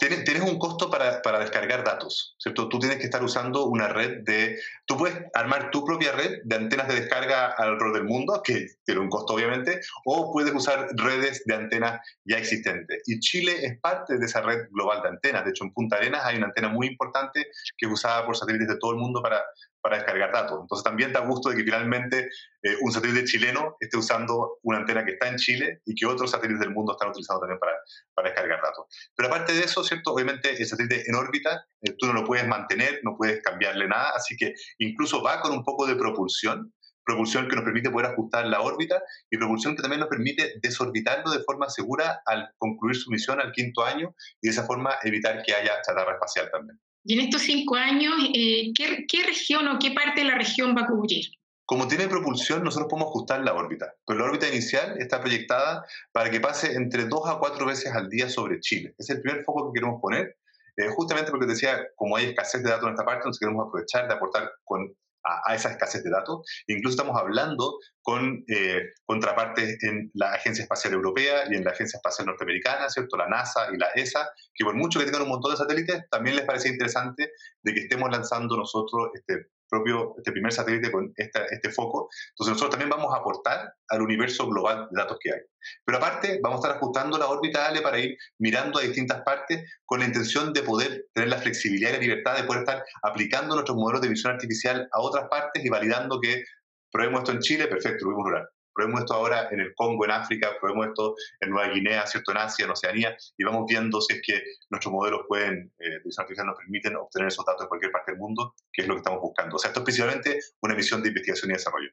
Tienes, 0.01 0.43
un 0.43 0.59
costo 0.59 0.91
para, 0.91 1.23
para, 1.23 1.39
descargar 1.39 1.85
datos, 1.85 2.35
¿cierto? 2.39 2.69
Tú 2.69 2.81
tienes 2.81 2.99
que 2.99 3.05
estar 3.05 3.23
usando 3.23 3.67
una 3.67 3.87
red 3.87 4.25
de... 4.25 4.59
Tú 4.85 4.97
puedes 4.97 5.17
armar 5.33 5.71
tu 5.71 5.85
propia 5.85 6.11
red 6.11 6.41
de 6.45 6.57
antenas 6.57 6.89
de 6.89 6.97
descarga 6.97 7.53
alrededor 7.53 7.95
del 7.95 8.05
mundo, 8.05 8.43
que 8.43 8.67
tiene 8.85 9.01
un 9.01 9.09
costo 9.09 9.35
obviamente, 9.35 9.81
o 10.07 10.33
puedes 10.33 10.53
usar 10.53 10.89
redes 10.95 11.45
de 11.47 11.55
antenas 11.55 12.01
ya 12.25 12.39
existentes. 12.39 13.03
Y 13.07 13.21
Chile 13.21 13.65
es 13.65 13.79
parte 13.79 14.19
de 14.19 14.27
esa 14.27 14.41
red 14.41 14.69
global 14.71 15.03
de 15.03 15.11
antenas. 15.11 15.45
De 15.45 15.51
hecho, 15.51 15.63
en 15.63 15.73
Punta 15.73 15.97
Arenas 15.97 16.25
hay 16.25 16.37
una 16.37 16.47
antena 16.47 16.69
muy 16.69 16.89
importante 16.89 17.47
que 17.77 17.87
es 17.87 17.93
usada 17.93 18.27
por 18.27 18.37
satélites 18.37 18.67
de 18.67 18.79
todo 18.79 18.91
el 18.91 18.99
mundo 18.99 19.23
para, 19.23 19.41
para 19.85 19.99
descargar 19.99 20.33
datos. 20.33 20.61
Entonces 20.63 20.83
también 20.83 21.13
da 21.13 21.21
gusto 21.21 21.51
de 21.51 21.57
que 21.57 21.63
finalmente 21.63 22.31
eh, 22.63 22.77
un 22.81 22.91
satélite 22.91 23.25
chileno 23.25 23.77
esté 23.79 23.99
usando 23.99 24.57
una 24.63 24.79
antena 24.79 25.05
que 25.05 25.13
está 25.13 25.29
en 25.29 25.37
Chile 25.37 25.83
y 25.85 25.95
que 25.95 26.07
otros 26.07 26.31
satélites 26.31 26.61
del 26.61 26.71
mundo 26.71 26.93
están 26.93 27.11
utilizando 27.11 27.41
también 27.41 27.59
para, 27.59 27.75
para 28.15 28.31
descargar 28.31 28.63
datos. 28.63 28.87
Pero 29.15 29.29
aparte 29.29 29.53
de 29.53 29.61
eso, 29.61 29.85
¿cierto? 29.85 30.15
Obviamente 30.15 30.53
el 30.59 30.67
satélite 30.67 31.05
en 31.07 31.15
órbita, 31.15 31.67
eh, 31.83 31.95
tú 31.99 32.07
no 32.07 32.15
lo 32.15 32.25
puedes 32.25 32.49
mantener, 32.49 33.01
no 33.03 33.15
puedes 33.15 33.43
cambiarle 33.43 33.87
nada, 33.87 34.13
así 34.17 34.39
que 34.39 34.55
incluso 34.79 35.23
va 35.23 35.43
con 35.43 35.53
un 35.53 35.63
poco 35.63 35.87
de 35.87 35.97
propulsión, 35.97 36.73
propulsión 37.05 37.47
que 37.47 37.57
nos 37.57 37.65
permite 37.67 37.91
poder 37.91 38.13
ajustar 38.13 38.47
la 38.47 38.63
órbita 38.63 39.03
y 39.31 39.37
propulsión 39.37 39.77
que 39.77 39.83
también 39.83 40.01
nos 40.01 40.09
permite 40.09 40.55
desorbitarlo 40.63 41.31
de 41.31 41.45
forma 41.45 41.69
segura 41.69 42.23
al 42.25 42.49
concluir 42.57 42.97
su 42.97 43.11
misión 43.11 43.39
al 43.39 43.53
quinto 43.53 43.85
año 43.85 44.15
y 44.41 44.49
de 44.49 44.53
esa 44.53 44.65
forma 44.65 44.95
evitar 45.03 45.43
que 45.43 45.55
haya 45.55 45.83
chatarra 45.83 46.15
espacial 46.15 46.49
también. 46.51 46.81
Y 47.05 47.19
en 47.19 47.27
estos 47.27 47.43
cinco 47.43 47.77
años, 47.77 48.15
eh, 48.35 48.73
¿qué, 48.75 49.05
¿qué, 49.07 49.25
región 49.25 49.69
o 49.69 49.79
qué 49.79 49.91
parte 49.91 50.23
de 50.23 50.29
la 50.29 50.37
región 50.37 50.75
va 50.77 50.83
a 50.83 50.87
cubrir? 50.87 51.27
Como 51.67 51.87
tiene 51.87 52.09
propulsión, 52.09 52.65
nosotros 52.65 52.89
podemos 52.91 53.11
ajustar 53.11 53.43
la 53.43 53.55
órbita, 53.55 53.95
pero 54.07 54.19
la 54.19 54.27
órbita 54.27 54.49
inicial 54.49 54.97
está 54.99 55.21
proyectada 55.21 55.85
para 56.13 56.31
que 56.31 56.41
pase 56.41 56.75
entre 56.75 57.05
dos 57.05 57.27
a 57.27 57.39
cuatro 57.39 57.67
veces 57.67 57.93
al 57.93 58.09
día 58.09 58.29
sobre 58.29 58.61
Chile. 58.61 58.95
Es 58.99 59.11
el 59.11 59.21
primer 59.21 59.45
foco 59.45 59.71
que 59.71 59.79
queremos 59.79 60.01
poner, 60.01 60.37
eh, 60.77 60.89
justamente 60.89 61.31
porque 61.31 61.47
decía, 61.47 61.79
como 61.97 62.17
hay 62.17 62.27
escasez 62.27 62.63
de 62.63 62.71
datos 62.71 62.87
en 62.87 62.95
esta 62.95 63.05
parte, 63.05 63.27
nos 63.27 63.39
queremos 63.39 63.67
aprovechar 63.67 64.09
de 64.09 64.15
aportar 64.15 64.51
con 64.65 64.95
a, 65.25 65.55
esa 65.55 65.71
escasez 65.71 66.03
de 66.05 66.11
datos. 66.11 66.47
Incluso 66.67 66.97
estamos 66.97 67.21
hablando 67.21 67.79
con 68.03 68.45
eh, 68.49 68.83
contrapartes 69.07 69.83
en 69.83 70.11
la 70.15 70.33
Agencia 70.33 70.63
Espacial 70.63 70.93
Europea 70.93 71.45
y 71.51 71.57
en 71.57 71.65
la 71.65 71.71
Agencia 71.71 71.97
Espacial 71.97 72.27
Norteamericana, 72.27 72.89
¿cierto? 72.91 73.17
La 73.17 73.29
NASA 73.29 73.69
y 73.73 73.79
la 73.79 73.89
ESA, 73.95 74.29
que 74.55 74.65
por 74.65 74.75
mucho 74.75 74.99
que 74.99 75.07
tengan 75.07 75.23
un 75.23 75.29
montón 75.29 75.53
de 75.53 75.57
satélites, 75.57 76.09
también 76.11 76.37
les 76.37 76.45
parece 76.45 76.69
interesante 76.69 77.33
de 77.63 77.75
que 77.75 77.81
estemos 77.81 78.11
lanzando 78.11 78.57
nosotros 78.57 79.11
este 79.15 79.47
propio, 79.75 80.15
este 80.17 80.33
primer 80.33 80.53
satélite 80.53 80.91
con 80.91 81.13
este 81.17 81.71
foco. 81.71 82.09
Entonces 82.31 82.53
nosotros 82.53 82.71
también 82.71 82.91
vamos 82.91 83.15
a 83.15 83.19
aportar 83.19 83.75
al 83.89 84.03
universo 84.03 84.47
global 84.47 84.89
de 84.91 85.03
datos 85.03 85.19
que 85.21 85.33
hay. 85.33 85.41
Pero 85.85 85.99
aparte, 85.99 86.41
vamos 86.43 86.59
a 86.59 86.61
estar 86.63 86.77
ajustando 86.77 87.19
la 87.19 87.29
órbita 87.29 87.67
ALE 87.67 87.81
para 87.81 87.99
ir 87.99 88.17
mirando 88.39 88.79
a 88.79 88.83
distintas 88.83 89.23
partes 89.23 89.71
con 89.85 90.01
la 90.01 90.07
intención 90.07 90.53
de 90.53 90.63
poder 90.63 91.07
tener 91.13 91.29
la 91.29 91.39
flexibilidad 91.39 91.91
y 91.91 91.95
la 91.95 91.99
libertad 91.99 92.37
de 92.37 92.45
poder 92.45 92.61
estar 92.61 92.85
aplicando 93.03 93.55
nuestros 93.55 93.77
modelos 93.77 94.03
de 94.03 94.09
visión 94.09 94.33
artificial 94.33 94.89
a 94.93 95.01
otras 95.01 95.29
partes 95.29 95.65
y 95.65 95.69
validando 95.69 96.21
que 96.21 96.45
probemos 96.93 97.21
esto 97.21 97.33
en 97.33 97.41
Chile, 97.41 97.67
perfecto, 97.67 98.05
lo 98.05 98.11
vimos 98.11 98.27
rural 98.27 98.49
probemos 98.75 99.01
esto 99.01 99.15
ahora 99.15 99.49
en 99.51 99.61
el 99.61 99.75
Congo, 99.75 100.05
en 100.05 100.11
África, 100.11 100.51
probemos 100.61 100.89
esto 100.89 101.15
en 101.41 101.51
Nueva 101.51 101.73
Guinea, 101.73 102.07
¿cierto? 102.07 102.33
en 102.33 102.39
Asia, 102.39 102.65
en 102.65 102.71
Oceanía, 102.71 103.17
y 103.37 103.45
vamos 103.45 103.65
viendo 103.69 104.01
si 104.01 104.15
es 104.15 104.23
que 104.23 104.43
nuestros 104.71 104.93
modelos 104.93 105.23
pueden, 105.29 105.73
eh, 105.79 106.01
artificial 106.19 106.47
nos 106.47 106.57
permiten 106.57 106.97
obtener 106.97 107.29
esos 107.29 107.45
datos 107.45 107.63
en 107.63 107.69
cualquier 107.69 107.93
parte 107.93 108.13
del 108.13 108.21
mundo, 108.21 108.55
que 108.73 108.83
es 108.83 108.89
lo 108.89 108.95
que 108.95 108.99
estamos 108.99 109.21
buscando. 109.21 109.57
O 109.57 109.59
sea, 109.59 109.69
esto 109.69 109.81
es 109.81 109.85
principalmente 109.85 110.39
una 110.61 110.75
misión 110.75 111.03
de 111.03 111.09
investigación 111.09 111.51
y 111.51 111.55
desarrollo. 111.55 111.91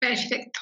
Perfecto. 0.00 0.60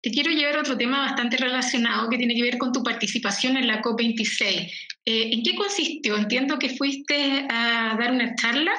Te 0.00 0.10
quiero 0.10 0.30
llevar 0.30 0.56
a 0.56 0.60
otro 0.60 0.76
tema 0.76 1.00
bastante 1.00 1.36
relacionado 1.36 2.08
que 2.08 2.18
tiene 2.18 2.34
que 2.34 2.42
ver 2.42 2.58
con 2.58 2.72
tu 2.72 2.82
participación 2.82 3.56
en 3.56 3.66
la 3.66 3.82
COP26. 3.82 4.72
Eh, 5.04 5.30
¿En 5.32 5.42
qué 5.42 5.56
consistió? 5.56 6.16
Entiendo 6.16 6.58
que 6.58 6.76
fuiste 6.76 7.46
a 7.50 7.96
dar 7.98 8.12
una 8.12 8.34
charla 8.36 8.72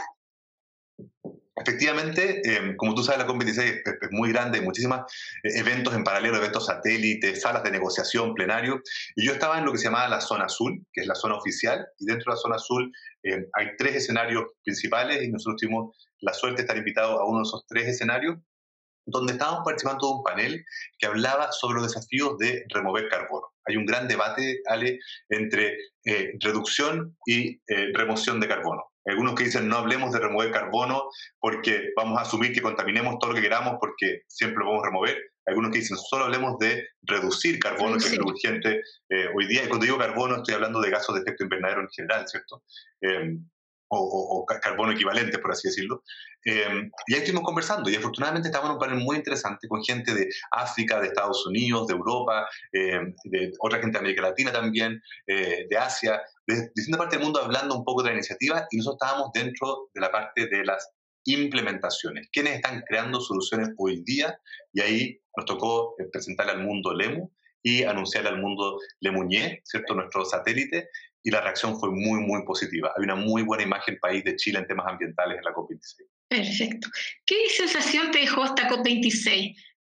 Efectivamente, 1.60 2.41
em, 2.46 2.76
como 2.76 2.93
tú 2.93 3.04
sabes, 3.04 3.20
la 3.20 3.28
COP26 3.28 3.82
es, 3.84 4.12
muy 4.12 4.32
grande, 4.32 4.62
muchísimos 4.62 5.00
eh, 5.43 5.50
eventos 5.56 5.96
en 5.96 6.04
paralelo, 6.04 6.38
eventos 6.38 6.67
satélites, 6.67 7.41
salas 7.41 7.63
de 7.63 7.72
negociación, 7.72 8.36
plenario, 8.36 8.82
y 9.15 9.26
yo 9.26 9.34
estaba 9.34 9.58
en 9.58 9.65
lo 9.65 9.72
que 9.72 9.80
se 9.80 9.86
llamaba 9.86 10.08
la 10.08 10.22
zona 10.22 10.46
azul, 10.46 10.86
que 10.93 11.02
es 11.02 11.08
la 11.08 11.15
zona 11.15 11.36
oficial, 11.36 11.88
y 11.98 12.06
dentro 12.06 12.32
de 12.32 12.36
la 12.36 12.41
zona 12.41 12.56
azul 12.58 12.91
em, 13.24 13.46
hay 13.54 13.76
tres 13.76 13.96
escenarios 13.96 14.46
principales 14.63 15.24
y 15.24 15.30
nosotros 15.30 15.60
tuvimos 15.60 15.98
la 16.20 16.34
suerte 16.34 16.58
de 16.58 16.62
estar 16.62 16.78
invitados 16.78 17.20
a 17.20 17.26
uno 17.26 17.39
de 17.39 17.43
esos 17.43 17.65
tres 17.67 17.88
escenarios, 17.88 18.38
donde 19.06 19.34
estábamos 19.34 19.62
participando 19.65 20.06
de 20.06 20.13
un 20.13 20.24
panel 20.24 20.65
que 21.00 21.08
hablaba 21.08 21.52
sobre 21.52 21.80
los 21.80 21.88
desafíos 21.88 22.38
de 22.38 22.65
remover 22.70 23.08
carbono. 23.08 23.48
Hay 23.65 23.78
un 23.78 23.86
gran 23.86 24.08
debate, 24.08 24.62
Ale, 24.67 25.00
entre 25.30 25.78
eh, 26.04 26.34
reducción 26.39 27.17
y 27.26 27.62
eh, 27.67 27.91
remoción 27.93 28.39
de 28.39 28.48
carbono 28.48 28.84
algunos 29.08 29.36
que 29.36 29.46
dicen 29.46 29.67
no 29.67 29.78
hablemos 29.78 30.12
de 30.12 30.20
remover 30.20 30.52
carbono 30.52 31.10
porque 31.39 31.89
vamos 31.96 32.20
a 32.20 32.24
asumir 32.24 32.54
que 32.54 32.62
contaminemos 32.62 33.17
todo 33.20 33.32
lo 33.32 33.36
que 33.36 33.41
queramos 33.41 33.78
porque 33.80 34.24
siempre 34.28 34.60
lo 34.60 34.65
podemos 34.65 34.86
remover. 34.86 35.17
Algunos 35.46 35.72
que 35.72 35.80
dicen 35.80 35.98
solo 35.98 36.26
hablemos 36.26 36.60
de 36.60 36.88
reducir 37.04 37.58
carbono, 37.60 37.98
que 37.98 38.06
es 38.06 38.17
lo 38.17 38.26
urgente 38.26 38.82
eh, 39.10 39.30
hoy 39.34 39.48
día. 39.48 39.63
Y 39.63 39.67
cuando 39.67 39.86
digo 39.86 39.98
carbono 39.98 40.38
estoy 40.38 40.56
hablando 40.56 40.82
de 40.82 40.89
gases 40.89 41.15
de 41.15 41.22
efecto 41.22 41.43
invernadero 41.43 41.82
en 41.82 41.89
general, 41.89 42.28
¿cierto? 42.28 42.63
Eh, 43.02 43.38
o, 43.89 44.46
carbono 44.62 44.91
equivalente, 44.91 45.39
por 45.39 45.52
así 45.52 45.67
decirlo. 45.67 46.04
Eh, 46.46 46.89
y 47.08 47.13
ahí 47.13 47.20
estuvimos 47.20 47.43
conversando 47.43 47.89
y 47.89 47.96
afortunadamente 47.96 48.48
estábamos 48.48 48.72
en 48.72 48.76
un 48.76 48.80
panel 48.80 49.04
muy 49.04 49.17
interesante 49.17 49.67
con 49.67 49.84
gente 49.84 50.13
de 50.13 50.30
África, 50.52 51.00
de 51.00 51.08
Estados 51.08 51.46
Unidos, 51.46 51.88
de 51.88 51.93
Europa, 51.93 52.48
eh, 52.72 53.13
de 53.26 53.52
otra 53.60 53.80
gente 53.80 53.93
de 53.93 54.00
América 54.00 54.22
Latina 54.22 54.52
también, 54.52 55.02
eh, 55.26 55.65
de 55.70 55.78
Asia, 55.78 56.22
de 56.48 56.72
distintas 56.74 56.98
partes 56.98 57.20
del 57.20 57.26
mundo 57.26 57.42
hablando 57.44 57.76
un 57.76 57.84
poco 57.84 58.02
de 58.02 58.10
la 58.10 58.16
iniciativa 58.16 58.68
y 58.72 58.78
nosotros 58.78 59.00
estábamos 59.02 59.32
dentro 59.34 59.90
de 59.94 60.02
la 60.02 60.12
parte 60.12 60.48
de 60.48 60.66
las 60.66 60.90
implementaciones, 61.26 62.30
quiénes 62.32 62.56
están 62.56 62.84
creando 62.88 63.20
soluciones 63.20 63.70
hoy 63.78 64.02
día, 64.06 64.40
y 64.72 64.82
ahí 64.82 65.22
nos 65.36 65.46
tocó 65.46 65.96
eh, 66.00 66.06
presentarle 66.12 66.54
al 66.54 66.64
mundo 66.64 66.94
Lemu 66.94 67.30
y 67.62 67.84
anunciarle 67.84 68.30
al 68.30 68.42
mundo 68.42 68.80
Lemuñé, 69.02 69.62
¿cierto? 69.66 69.94
Nuestro 69.94 70.24
satélite, 70.24 70.90
y 71.22 71.30
la 71.30 71.42
reacción 71.42 71.78
fue 71.78 71.90
muy, 71.92 72.22
muy 72.22 72.46
positiva. 72.46 72.94
Hay 72.96 73.04
una 73.04 73.16
muy 73.16 73.44
buena 73.44 73.64
imagen 73.64 74.00
país 74.00 74.24
de 74.24 74.38
Chile 74.38 74.60
en 74.60 74.68
temas 74.68 74.88
ambientales 74.88 75.38
en 75.38 75.44
la 75.44 75.54
COP26. 75.54 76.06
Perfecto. 76.30 76.88
¿Qué 77.26 77.36
sensación 77.50 78.12
te 78.12 78.20
dejó 78.20 78.46
esta 78.46 78.70
COP26? 78.70 79.54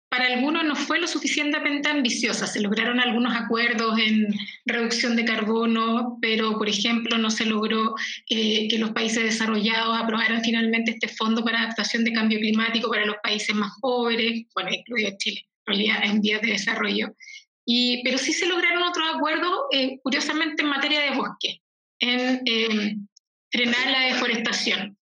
Para 0.10 0.28
algunos 0.28 0.63
no 0.63 0.76
fue 0.76 1.00
lo 1.00 1.08
suficientemente 1.08 1.89
ambiciosa. 1.89 2.48
Se 2.48 2.62
lograron 2.62 3.00
algunos 3.00 3.36
acuerdos 3.36 4.00
en 4.00 4.28
reducción 4.65 5.15
de 5.15 5.26
carbono, 5.26 6.17
pero, 6.22 6.58
por 6.58 6.70
ejemplo, 6.70 7.17
no 7.17 7.30
se 7.30 7.46
logró 7.46 7.93
eh, 8.30 8.70
que 8.70 8.78
los 8.78 8.91
países 8.91 9.24
desarrollados 9.24 9.98
aprobaran 9.98 10.41
finalmente 10.43 10.91
este 10.91 11.10
fondo 11.10 11.43
para 11.43 11.63
adaptación 11.63 12.06
de 12.06 12.13
cambio 12.13 12.39
climático 12.39 12.89
para 12.89 13.06
los 13.06 13.17
países 13.22 13.54
más 13.54 13.72
pobres, 13.82 14.43
bueno, 14.56 14.70
incluido 14.72 15.12
Chile, 15.17 15.41
en 15.65 15.74
realidad 15.74 16.04
en 16.04 16.22
vías 16.22 16.41
de 16.41 16.52
desarrollo 16.52 17.13
pero 18.04 18.17
sí 18.17 18.34
se 18.34 18.48
lograron 18.48 18.84
otros 18.84 19.06
acuerdos, 19.15 19.52
eh, 19.72 20.00
curiosamente, 20.02 20.63
en 20.63 20.70
materia 20.70 21.02
de 21.02 21.17
bosque, 21.17 21.62
en 22.00 22.41
eh, 22.46 22.96
frenar 23.52 23.91
la 23.91 24.13
deforestación. 24.13 24.97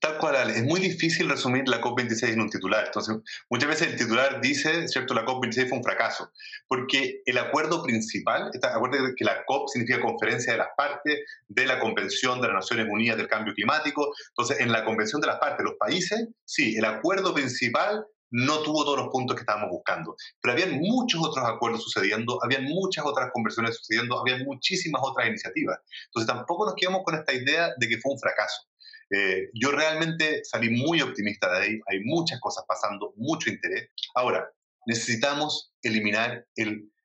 Tal 0.00 0.16
cual, 0.16 0.50
es 0.50 0.64
muy 0.64 0.80
difícil 0.80 1.28
resumir 1.28 1.68
la 1.68 1.82
COP26 1.82 2.32
en 2.32 2.40
un 2.40 2.48
titular. 2.48 2.86
Entonces, 2.86 3.16
muchas 3.50 3.68
veces 3.68 3.88
el 3.88 3.96
titular 3.98 4.40
dice, 4.40 4.88
¿cierto?, 4.88 5.12
la 5.12 5.26
COP26 5.26 5.68
fue 5.68 5.76
un 5.76 5.84
fracaso, 5.84 6.32
porque 6.66 7.20
el 7.26 7.36
acuerdo 7.36 7.82
principal, 7.82 8.50
acuérdense 8.62 9.14
que 9.14 9.24
la 9.26 9.44
COP 9.44 9.68
significa 9.68 10.00
Conferencia 10.00 10.52
de 10.52 10.58
las 10.58 10.68
Partes 10.74 11.20
de 11.48 11.66
la 11.66 11.78
Convención 11.78 12.40
de 12.40 12.46
las 12.46 12.54
Naciones 12.54 12.86
Unidas 12.90 13.18
del 13.18 13.28
Cambio 13.28 13.52
Climático. 13.52 14.10
Entonces, 14.30 14.60
en 14.60 14.72
la 14.72 14.86
Convención 14.86 15.20
de 15.20 15.26
las 15.26 15.36
Partes, 15.38 15.66
los 15.66 15.74
países, 15.78 16.28
sí, 16.46 16.76
el 16.78 16.86
acuerdo 16.86 17.34
principal 17.34 18.06
no 18.30 18.62
tuvo 18.62 18.84
todos 18.84 18.96
los 18.96 19.08
puntos 19.08 19.36
que 19.36 19.42
estábamos 19.42 19.68
buscando. 19.68 20.16
Pero 20.40 20.52
habían 20.54 20.80
muchos 20.80 21.20
otros 21.22 21.44
acuerdos 21.44 21.82
sucediendo, 21.82 22.38
habían 22.42 22.64
muchas 22.64 23.04
otras 23.04 23.30
conversiones 23.34 23.76
sucediendo, 23.76 24.18
había 24.18 24.38
muchísimas 24.38 25.02
otras 25.04 25.28
iniciativas. 25.28 25.78
Entonces 26.06 26.32
tampoco 26.32 26.64
nos 26.64 26.74
quedamos 26.74 27.02
con 27.04 27.16
esta 27.16 27.34
idea 27.34 27.74
de 27.76 27.88
que 27.88 27.98
fue 27.98 28.12
un 28.12 28.18
fracaso. 28.18 28.69
Eh, 29.10 29.50
yo 29.54 29.70
realmente 29.72 30.42
salí 30.44 30.70
muy 30.70 31.00
optimista 31.02 31.50
de 31.52 31.64
ahí, 31.64 31.80
hay 31.90 32.00
muchas 32.04 32.40
cosas 32.40 32.64
pasando, 32.66 33.12
mucho 33.16 33.50
interés. 33.50 33.90
Ahora, 34.14 34.48
necesitamos 34.86 35.72
eliminar 35.82 36.46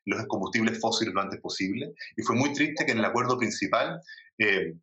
los 0.05 0.25
combustibles 0.27 0.79
fósiles 0.79 1.13
lo 1.13 1.21
antes 1.21 1.41
posible 1.41 1.93
y 2.15 2.21
fue 2.21 2.35
muy 2.35 2.53
triste 2.53 2.85
que 2.85 2.91
en 2.91 2.99
el 2.99 3.05
acuerdo 3.05 3.37
principal 3.37 3.99
eh, 4.37 4.73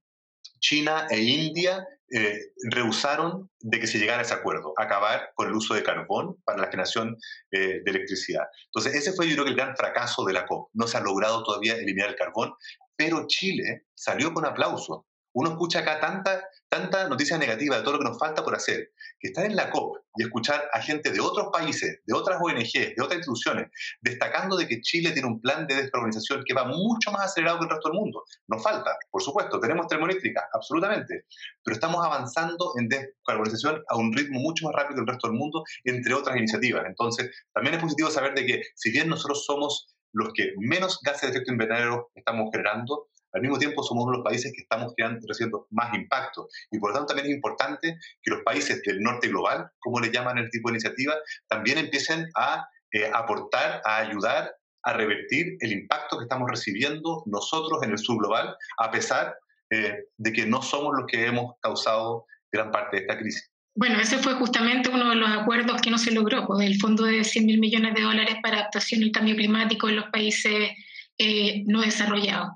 China 0.60 1.06
e 1.10 1.20
India 1.20 1.86
eh, 2.14 2.52
rehusaron 2.70 3.50
de 3.60 3.80
que 3.80 3.86
se 3.86 3.98
llegara 3.98 4.20
a 4.20 4.22
ese 4.22 4.34
acuerdo, 4.34 4.74
acabar 4.76 5.30
con 5.34 5.48
el 5.48 5.54
uso 5.54 5.74
de 5.74 5.82
carbón 5.82 6.36
para 6.44 6.58
la 6.58 6.68
generación 6.70 7.16
eh, 7.50 7.80
de 7.82 7.90
electricidad. 7.90 8.44
Entonces, 8.66 8.94
ese 8.94 9.12
fue 9.12 9.26
yo 9.26 9.34
creo 9.34 9.44
que 9.46 9.50
el 9.52 9.56
gran 9.56 9.74
fracaso 9.76 10.24
de 10.24 10.34
la 10.34 10.46
COP. 10.46 10.68
No 10.74 10.86
se 10.86 10.98
ha 10.98 11.00
logrado 11.00 11.42
todavía 11.42 11.74
eliminar 11.74 12.10
el 12.10 12.16
carbón, 12.16 12.52
pero 12.96 13.26
Chile 13.26 13.86
salió 13.94 14.34
con 14.34 14.44
aplauso 14.44 15.06
uno 15.34 15.50
escucha 15.50 15.80
acá 15.80 16.00
tanta, 16.00 16.48
tanta 16.68 17.08
noticia 17.08 17.38
negativa 17.38 17.76
de 17.76 17.82
todo 17.82 17.94
lo 17.94 17.98
que 18.00 18.08
nos 18.08 18.18
falta 18.18 18.44
por 18.44 18.54
hacer, 18.54 18.92
que 19.18 19.28
estar 19.28 19.44
en 19.44 19.56
la 19.56 19.70
COP 19.70 19.98
y 20.16 20.24
escuchar 20.24 20.68
a 20.72 20.80
gente 20.80 21.10
de 21.10 21.20
otros 21.20 21.48
países, 21.52 22.00
de 22.04 22.14
otras 22.14 22.38
ONG, 22.40 22.94
de 22.94 23.02
otras 23.02 23.18
instituciones, 23.18 23.70
destacando 24.00 24.56
de 24.56 24.68
que 24.68 24.80
Chile 24.80 25.12
tiene 25.12 25.28
un 25.28 25.40
plan 25.40 25.66
de 25.66 25.76
descarbonización 25.76 26.42
que 26.44 26.54
va 26.54 26.64
mucho 26.64 27.10
más 27.12 27.26
acelerado 27.26 27.58
que 27.58 27.64
el 27.64 27.70
resto 27.70 27.88
del 27.88 27.98
mundo. 27.98 28.24
Nos 28.48 28.62
falta, 28.62 28.96
por 29.10 29.22
supuesto, 29.22 29.58
tenemos 29.58 29.86
termoeléctrica, 29.86 30.48
absolutamente, 30.52 31.26
pero 31.64 31.74
estamos 31.74 32.04
avanzando 32.04 32.72
en 32.78 32.88
descarbonización 32.88 33.82
a 33.88 33.96
un 33.96 34.12
ritmo 34.12 34.40
mucho 34.40 34.66
más 34.66 34.74
rápido 34.74 34.96
que 34.96 35.00
el 35.02 35.06
resto 35.06 35.28
del 35.28 35.38
mundo, 35.38 35.64
entre 35.84 36.14
otras 36.14 36.36
iniciativas. 36.36 36.84
Entonces, 36.86 37.30
también 37.54 37.74
es 37.76 37.82
positivo 37.82 38.10
saber 38.10 38.34
de 38.34 38.44
que 38.44 38.62
si 38.74 38.90
bien 38.90 39.08
nosotros 39.08 39.44
somos 39.46 39.88
los 40.12 40.32
que 40.34 40.52
menos 40.58 40.98
gases 41.02 41.22
de 41.22 41.28
efecto 41.28 41.52
invernadero 41.52 42.10
estamos 42.14 42.50
generando, 42.52 43.08
al 43.32 43.40
mismo 43.40 43.58
tiempo 43.58 43.82
somos 43.82 44.04
uno 44.04 44.12
de 44.12 44.18
los 44.18 44.24
países 44.24 44.52
que 44.54 44.62
estamos 44.62 44.92
creando, 44.96 45.66
más 45.70 45.94
impacto. 45.94 46.48
Y 46.70 46.78
por 46.78 46.90
lo 46.90 46.96
tanto 46.96 47.14
también 47.14 47.28
es 47.28 47.34
importante 47.34 47.98
que 48.22 48.30
los 48.30 48.42
países 48.42 48.82
del 48.82 49.00
norte 49.00 49.28
global, 49.28 49.70
como 49.78 50.00
le 50.00 50.10
llaman 50.10 50.38
el 50.38 50.50
tipo 50.50 50.68
de 50.68 50.74
iniciativa, 50.74 51.14
también 51.48 51.78
empiecen 51.78 52.28
a 52.36 52.66
eh, 52.92 53.10
aportar, 53.12 53.80
a 53.84 53.98
ayudar 53.98 54.52
a 54.84 54.92
revertir 54.92 55.56
el 55.60 55.72
impacto 55.72 56.18
que 56.18 56.24
estamos 56.24 56.50
recibiendo 56.50 57.22
nosotros 57.26 57.82
en 57.82 57.92
el 57.92 57.98
sur 57.98 58.18
global, 58.18 58.56
a 58.78 58.90
pesar 58.90 59.36
eh, 59.70 60.04
de 60.16 60.32
que 60.32 60.44
no 60.44 60.60
somos 60.60 60.92
los 60.96 61.06
que 61.06 61.26
hemos 61.26 61.54
causado 61.60 62.26
gran 62.50 62.70
parte 62.70 62.96
de 62.96 63.02
esta 63.02 63.18
crisis. 63.18 63.48
Bueno, 63.74 63.98
ese 64.00 64.18
fue 64.18 64.34
justamente 64.34 64.90
uno 64.90 65.10
de 65.10 65.16
los 65.16 65.30
acuerdos 65.30 65.80
que 65.80 65.90
no 65.90 65.96
se 65.96 66.10
logró, 66.12 66.44
con 66.44 66.58
pues, 66.58 66.68
el 66.68 66.78
fondo 66.78 67.04
de 67.04 67.24
100 67.24 67.46
mil 67.46 67.58
millones 67.58 67.94
de 67.94 68.02
dólares 68.02 68.36
para 68.42 68.58
adaptación 68.58 69.02
al 69.02 69.12
cambio 69.12 69.34
climático 69.34 69.88
en 69.88 69.96
los 69.96 70.10
países 70.10 70.72
eh, 71.18 71.62
no 71.66 71.80
desarrollados. 71.80 72.50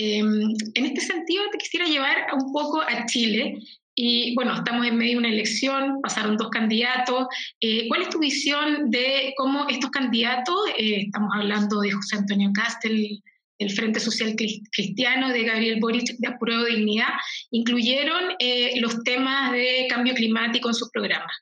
Em, 0.00 0.54
en 0.74 0.86
este 0.86 1.00
sentido, 1.00 1.42
te 1.50 1.58
quisiera 1.58 1.84
llevar 1.86 2.28
un 2.32 2.52
poco 2.52 2.80
a 2.80 3.04
Chile. 3.06 3.58
Y 3.96 4.32
bueno, 4.36 4.54
estamos 4.54 4.86
en 4.86 4.96
medio 4.96 5.14
de 5.14 5.18
una 5.18 5.28
elección, 5.28 6.00
pasaron 6.00 6.36
dos 6.36 6.50
candidatos. 6.50 7.26
Eh, 7.60 7.88
¿Cuál 7.88 8.02
es 8.02 8.10
tu 8.10 8.20
visión 8.20 8.90
de 8.90 9.34
cómo 9.36 9.68
estos 9.68 9.90
candidatos, 9.90 10.54
eh, 10.78 11.02
estamos 11.06 11.30
hablando 11.34 11.80
de 11.80 11.90
José 11.90 12.16
Antonio 12.16 12.50
Castel, 12.54 13.20
del 13.58 13.70
Frente 13.72 13.98
Social 13.98 14.36
Cristiano, 14.70 15.30
de 15.30 15.42
Gabriel 15.42 15.80
Boric, 15.80 16.16
de 16.16 16.28
Apuro 16.28 16.64
Dignidad, 16.64 17.08
incluyeron 17.50 18.36
eh, 18.38 18.80
los 18.80 19.02
temas 19.02 19.50
de 19.50 19.88
cambio 19.90 20.14
climático 20.14 20.68
en 20.68 20.74
sus 20.74 20.90
programas? 20.90 21.32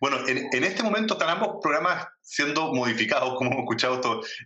Bueno, 0.00 0.18
en, 0.26 0.64
este 0.64 0.82
momento 0.82 1.14
están 1.14 1.30
ambos 1.30 1.58
programas 1.62 2.06
siendo 2.22 2.72
modificados, 2.72 3.34
como 3.36 3.50
hemos 3.50 3.62
escuchado 3.62 3.94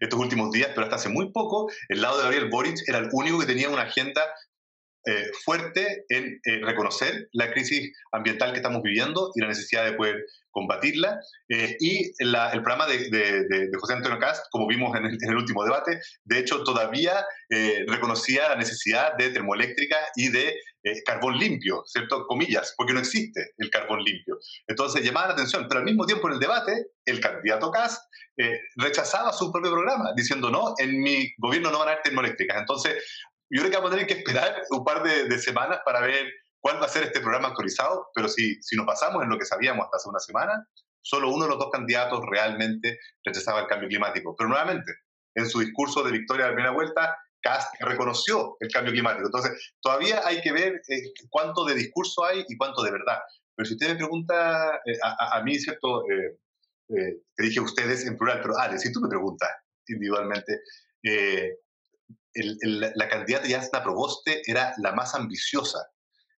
estos, 0.01 0.21
últimos 0.21 0.51
días, 0.51 0.71
pero 0.75 0.83
hasta 0.83 0.97
hace 0.97 1.09
muy 1.09 1.33
poco, 1.33 1.71
el 1.89 2.03
lado 2.03 2.19
de 2.19 2.23
Gabriel 2.25 2.49
Boric 2.51 2.77
era 2.87 2.99
el 2.99 3.09
único 3.13 3.39
que 3.39 3.47
tenía 3.47 3.69
una 3.69 3.83
agenda 3.83 4.23
eh, 5.07 5.31
fuerte 5.45 6.05
en 6.11 6.39
eh, 6.45 6.61
reconocer 6.63 7.31
la 7.33 7.51
crisis 7.51 7.91
ambiental 8.13 8.51
que 8.51 8.59
estamos 8.59 8.83
viviendo 8.83 9.31
y 9.35 9.41
la 9.41 9.49
necesidad 9.49 9.87
de 9.87 9.95
poder 9.95 10.27
combatirla. 10.51 11.19
Eh, 11.49 11.77
y 11.81 12.13
el 12.19 12.63
programa 12.63 12.87
de, 12.87 13.71
José 13.81 13.95
Antonio 13.95 14.19
Cast, 14.19 14.45
como 14.51 14.67
vimos 14.67 14.95
en 14.97 15.07
el, 15.07 15.37
último 15.37 15.65
debate, 15.65 16.01
de 16.25 16.39
hecho 16.39 16.63
todavía 16.65 17.25
reconocía 17.87 18.51
la 18.51 18.57
necesidad 18.57 19.17
de 19.17 19.31
termoeléctrica 19.31 19.97
y 20.17 20.29
de 20.29 20.57
carbón 21.07 21.39
limpio, 21.39 21.83
¿cierto? 21.87 22.27
Comillas, 22.27 22.75
porque 22.77 22.93
no 22.93 23.01
existe 23.01 23.53
el 23.59 23.71
carbón 23.71 24.03
limpio. 24.03 24.39
Entonces 24.67 25.05
llamaba 25.05 25.29
la 25.29 25.35
atención, 25.35 25.67
pero 25.69 25.81
al 25.81 25.87
mismo 25.87 26.05
tiempo 26.05 26.29
en 26.29 26.35
el 26.35 26.41
debate, 26.41 26.87
el 27.05 27.21
candidato 27.21 27.71
Cast 27.71 28.03
rechazaba 28.77 29.33
su 29.33 29.53
propio 29.53 29.71
programa, 29.71 30.13
diciendo, 30.17 30.51
no, 30.51 30.75
en 30.79 31.01
mi 31.01 31.33
gobierno 31.39 31.71
no 31.71 31.79
van 31.79 31.89
a 31.89 31.93
haber 31.93 32.03
termoeléctricas. 32.03 32.59
Entonces 32.59 33.05
yo 33.51 33.61
creo 33.61 33.71
que 33.71 33.77
vamos 33.77 33.91
a 33.91 33.95
tener 33.95 34.07
que 34.07 34.19
esperar 34.19 34.63
un 34.71 34.85
par 34.85 35.03
de, 35.03 35.39
semanas 35.39 35.81
para 35.85 36.01
ver 36.01 36.31
cuál 36.61 36.81
va 36.81 36.87
a 36.87 36.89
ser 36.89 37.05
este 37.05 37.21
programa 37.21 37.49
actualizado, 37.49 38.09
pero 38.15 38.29
si, 38.29 38.63
si 38.63 38.77
nos 38.77 38.87
pasamos 38.87 39.23
en 39.23 39.31
lo 39.31 39.39
que 39.39 39.45
sabíamos 39.45 39.85
hasta 39.85 39.97
hace 39.97 40.09
una 40.09 40.21
semana, 40.21 40.67
solo 41.03 41.31
uno 41.31 41.45
de 41.45 41.51
los 41.51 41.59
dos 41.59 41.71
candidatos 41.71 42.23
realmente 42.31 42.99
rechazaba 43.25 43.61
el 43.61 43.67
cambio 43.67 43.89
climático. 43.89 44.37
Pero 44.37 44.49
nuevamente, 44.49 44.93
en 45.35 45.49
su 45.49 45.61
discurso 45.61 46.03
de 46.03 46.13
victoria 46.13 46.45
de 46.45 46.51
la 46.51 46.55
primera 46.55 46.75
vuelta, 46.75 47.17
Cast 47.43 47.75
reconoció 47.81 48.57
el 48.61 48.71
cambio 48.71 48.93
climático. 48.93 49.27
Entonces, 49.27 49.73
todavía 49.81 50.21
hay 50.27 50.41
que 50.43 50.53
ver 50.53 50.83
eh, 50.89 51.13
cuánto 51.29 51.65
de 51.65 51.75
discurso 51.75 52.25
hay 52.25 52.45
y 52.47 52.57
cuánto 52.57 52.83
de 52.83 52.93
verdad. 52.93 53.19
Pero 53.57 53.67
si 53.67 53.75
usted 53.75 53.89
me 53.89 53.97
pregunta, 53.97 54.81
eh, 54.85 54.99
a, 55.03 55.43
mí, 55.43 55.59
¿cierto? 55.59 56.05
Eh, 56.11 56.37
te 57.35 57.43
dije 57.43 57.61
ustedes 57.61 58.05
en 58.07 58.17
plural, 58.17 58.41
pero 58.43 58.59
Ale, 58.59 58.79
si 58.79 58.93
tú 58.93 59.01
me 59.01 59.09
preguntas 59.09 59.49
individualmente, 59.87 60.61
la 62.35 63.09
candidata 63.09 63.47
Yasna 63.47 63.83
Proboste 63.83 64.43
era 64.47 64.73
la 64.79 64.93
más 64.93 65.15
ambiciosa 65.15 65.81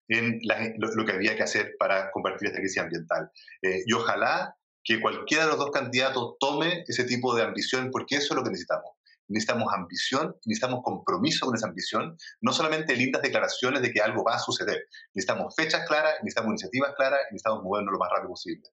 en 0.07 0.39
lo, 0.77 1.05
que 1.05 1.11
había 1.11 1.35
que 1.35 1.43
hacer 1.43 1.75
para 1.79 2.11
combatir 2.11 2.47
esta 2.47 2.59
crisis 2.59 2.79
ambiental. 2.79 3.29
Eh, 3.61 3.83
y 3.85 3.93
ojalá 3.93 4.55
que 4.83 4.99
cualquiera 4.99 5.45
de 5.45 5.49
los 5.49 5.59
dos 5.59 5.71
candidatos 5.71 6.35
tome 6.39 6.83
ese 6.87 7.05
tipo 7.05 7.33
de 7.35 7.43
ambición, 7.43 7.89
porque 7.91 8.17
eso 8.17 8.33
es 8.33 8.35
lo 8.35 8.43
que 8.43 8.49
necesitamos. 8.49 8.91
Necesitamos 9.29 9.73
ambición, 9.73 10.35
necesitamos 10.45 10.81
compromiso 10.83 11.45
con 11.45 11.55
esa 11.55 11.67
ambición, 11.67 12.17
no 12.41 12.51
solamente 12.51 12.95
lindas 12.95 13.21
declaraciones 13.21 13.81
de 13.81 13.91
que 13.91 14.01
algo 14.01 14.23
va 14.23 14.35
a 14.35 14.39
suceder. 14.39 14.83
Necesitamos 15.13 15.55
fechas 15.55 15.87
claras, 15.87 16.15
necesitamos 16.21 16.49
iniciativas 16.49 16.93
claras 16.95 17.19
y 17.29 17.33
necesitamos 17.33 17.63
movernos 17.63 17.93
lo 17.93 17.99
más 17.99 18.09
rápido 18.11 18.29
posible. 18.29 18.69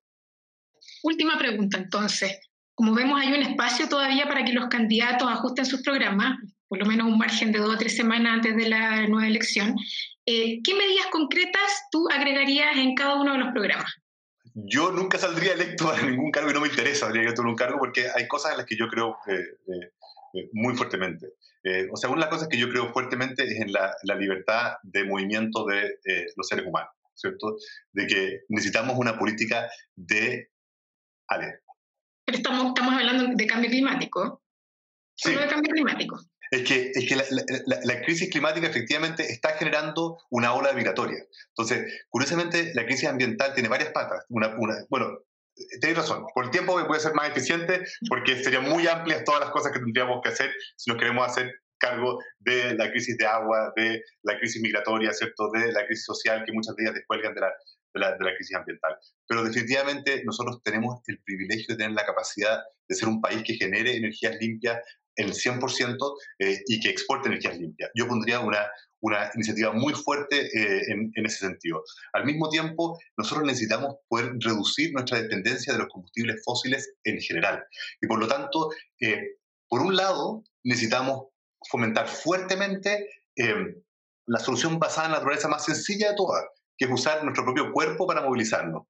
Última 1.05 1.39
pregunta, 1.39 1.79
entonces. 1.79 2.41
Como 2.75 2.95
vemos, 2.95 3.21
hay 3.21 3.29
un 3.29 3.43
espacio 3.43 3.89
todavía 3.89 4.27
para 4.27 4.45
que 4.45 4.53
los 4.53 4.69
candidatos 4.69 5.29
ajusten 5.31 5.67
sus 5.67 5.83
programas 5.83 6.39
por 6.71 6.79
lo 6.79 6.87
menos 6.87 7.09
un 7.09 7.19
margen 7.19 7.51
de 7.51 7.59
dos 7.59 7.75
o 7.75 7.79
tres 7.79 7.97
semanas 7.97 8.35
antes 8.35 8.57
de 8.57 8.69
la 8.69 9.09
nueva 9.09 9.27
elección. 9.27 9.75
Eh, 10.25 10.63
¿Qué 10.63 10.75
medidas 10.75 11.09
concretas 11.11 11.89
tú 11.91 12.09
agregarías 12.09 12.77
en 12.77 12.95
cada 12.95 13.17
uno 13.17 13.33
de 13.33 13.39
los 13.39 13.53
programas? 13.53 13.93
Yo 14.55 14.93
nunca 14.93 15.19
saldría 15.19 15.55
electo 15.55 15.91
a 15.91 16.01
ningún 16.01 16.31
cargo 16.31 16.51
y 16.51 16.55
no 16.55 16.61
me 16.61 16.69
interesa 16.69 17.07
salir 17.07 17.23
electo 17.23 17.43
en 17.43 17.49
un 17.49 17.57
cargo 17.57 17.77
porque 17.81 18.07
hay 18.15 18.29
cosas 18.29 18.53
en 18.53 18.59
las 18.59 18.67
que 18.67 18.77
yo 18.77 18.87
creo 18.87 19.17
eh, 19.27 19.35
eh, 20.35 20.49
muy 20.53 20.77
fuertemente. 20.77 21.27
o 21.93 21.97
sea, 21.97 22.09
una 22.09 22.21
de 22.21 22.27
las 22.27 22.35
cosas 22.35 22.49
que 22.49 22.57
yo 22.57 22.69
creo 22.71 22.93
fuertemente 22.93 23.43
es 23.43 23.61
en 23.61 23.73
la, 23.73 23.93
la 24.05 24.15
libertad 24.15 24.75
de 24.85 25.03
movimiento 25.03 25.67
de 25.67 25.91
los 26.37 26.47
seres 26.47 26.65
humanos. 26.65 26.93
¿cierto? 27.21 27.57
De 27.93 28.07
que 28.07 28.41
necesitamos 28.49 28.97
una 28.97 29.19
política 29.19 29.69
de... 29.95 30.51
Ale. 31.29 31.61
Pero 32.25 32.39
estamos, 32.39 32.67
estamos 32.69 32.95
hablando 32.95 33.35
de 33.35 33.47
cambio 33.47 33.71
climático. 33.71 34.43
Solo 35.15 35.41
de 35.41 35.49
cambio 35.49 35.73
climático. 35.73 36.19
Es 36.51 36.63
que, 36.67 36.91
es 36.93 37.09
que 37.09 37.17
la, 37.17 38.03
crisis 38.03 38.29
climática 38.29 38.67
efectivamente 38.67 39.31
está 39.31 39.51
generando 39.51 40.19
una 40.31 40.53
ola 40.53 40.73
migratoria. 40.73 41.25
Entonces, 41.51 42.05
curiosamente, 42.09 42.73
la 42.75 42.85
crisis 42.87 43.09
ambiental 43.09 43.55
tiene 43.55 43.69
varias 43.69 43.91
patas. 43.93 44.25
Una, 44.29 44.57
una, 44.59 44.75
bueno, 44.89 45.21
tenéis 45.81 45.99
razón, 45.99 46.25
por 46.35 46.45
el 46.45 46.51
tiempo 46.51 46.73
voy 46.73 46.97
a 46.97 47.01
ser 47.01 47.15
más 47.15 47.31
eficiente 47.31 47.85
porque 48.09 48.43
serían 48.43 48.65
muy 48.65 48.87
amplias 48.87 49.25
todas 49.25 49.41
las 49.41 49.51
cosas 49.51 49.73
que 49.73 49.79
tendríamos 49.79 50.21
que 50.23 50.31
hacer 50.31 50.53
si 50.77 50.91
nos 50.91 50.99
queremos 50.99 51.27
hacer 51.27 51.53
cargo 51.79 52.19
de 52.39 52.75
la 52.75 52.91
crisis 52.91 53.17
de 53.17 53.27
agua, 53.27 53.73
de 53.75 54.03
la 54.23 54.39
crisis 54.39 54.61
migratoria, 54.61 55.13
¿cierto? 55.13 55.51
de 55.51 55.73
la 55.73 55.87
crisis 55.87 56.05
social 56.05 56.45
que 56.45 56.53
muchas 56.53 56.77
de 56.77 56.85
ellas 56.85 56.95
descuelgan 56.95 57.35
de 57.35 57.41
la, 57.41 57.53
de 57.95 58.01
la, 58.01 58.17
de 58.17 58.25
la 58.25 58.35
crisis 58.37 58.55
ambiental. 58.55 58.97
Pero 59.27 59.43
definitivamente 59.43 60.23
nosotros 60.25 60.63
tenemos 60.63 61.01
el 61.07 61.21
privilegio 61.23 61.75
de 61.75 61.77
tener 61.77 61.93
la 61.93 62.05
capacidad 62.05 62.63
de 62.87 62.95
ser 62.95 63.09
un 63.09 63.21
país 63.21 63.43
que 63.45 63.55
genere 63.55 63.97
energías 63.97 64.37
limpias 64.41 64.79
el 65.17 65.33
100% 65.33 66.17
eh, 66.39 66.59
y 66.67 66.81
que 66.81 66.91
exporte 66.91 67.29
energías 67.29 67.59
limpias. 67.59 67.91
Yo 67.95 68.07
pondría 68.07 68.41
una, 68.41 68.67
una 69.01 69.31
iniciativa 69.35 69.73
muy 69.73 69.93
fuerte 69.95 70.47
eh, 70.47 70.83
en, 70.89 71.27
ese 71.27 71.39
sentido. 71.39 71.83
Al 72.13 72.25
mismo 72.25 72.49
tiempo, 72.49 72.99
nosotros 73.17 73.47
necesitamos 73.47 73.97
poder 74.09 74.33
reducir 74.41 74.93
nuestra 74.93 75.21
dependencia 75.21 75.73
de 75.73 75.81
los 75.81 75.89
combustibles 75.89 76.43
fósiles 76.45 76.93
en 77.05 77.21
general. 77.21 77.65
Y 78.01 78.07
por 78.07 78.19
lo 78.19 78.29
tanto, 78.29 78.71
eh, 79.01 79.37
por 79.69 79.83
un 79.83 79.97
lado, 79.97 80.45
necesitamos 80.65 81.29
fomentar 81.71 82.09
fuertemente 82.09 83.07
la 84.27 84.39
solución 84.39 84.79
basada 84.79 85.07
en 85.07 85.13
la 85.13 85.19
naturaleza 85.19 85.49
más 85.49 85.65
sencilla 85.65 86.11
de 86.11 86.17
todas, 86.17 86.45
que 86.77 86.87
es 86.87 86.91
usar 86.91 87.23
nuestro 87.23 87.45
propio 87.45 87.73
cuerpo 87.73 88.07
para 88.07 88.23
movilizarnos 88.23 88.87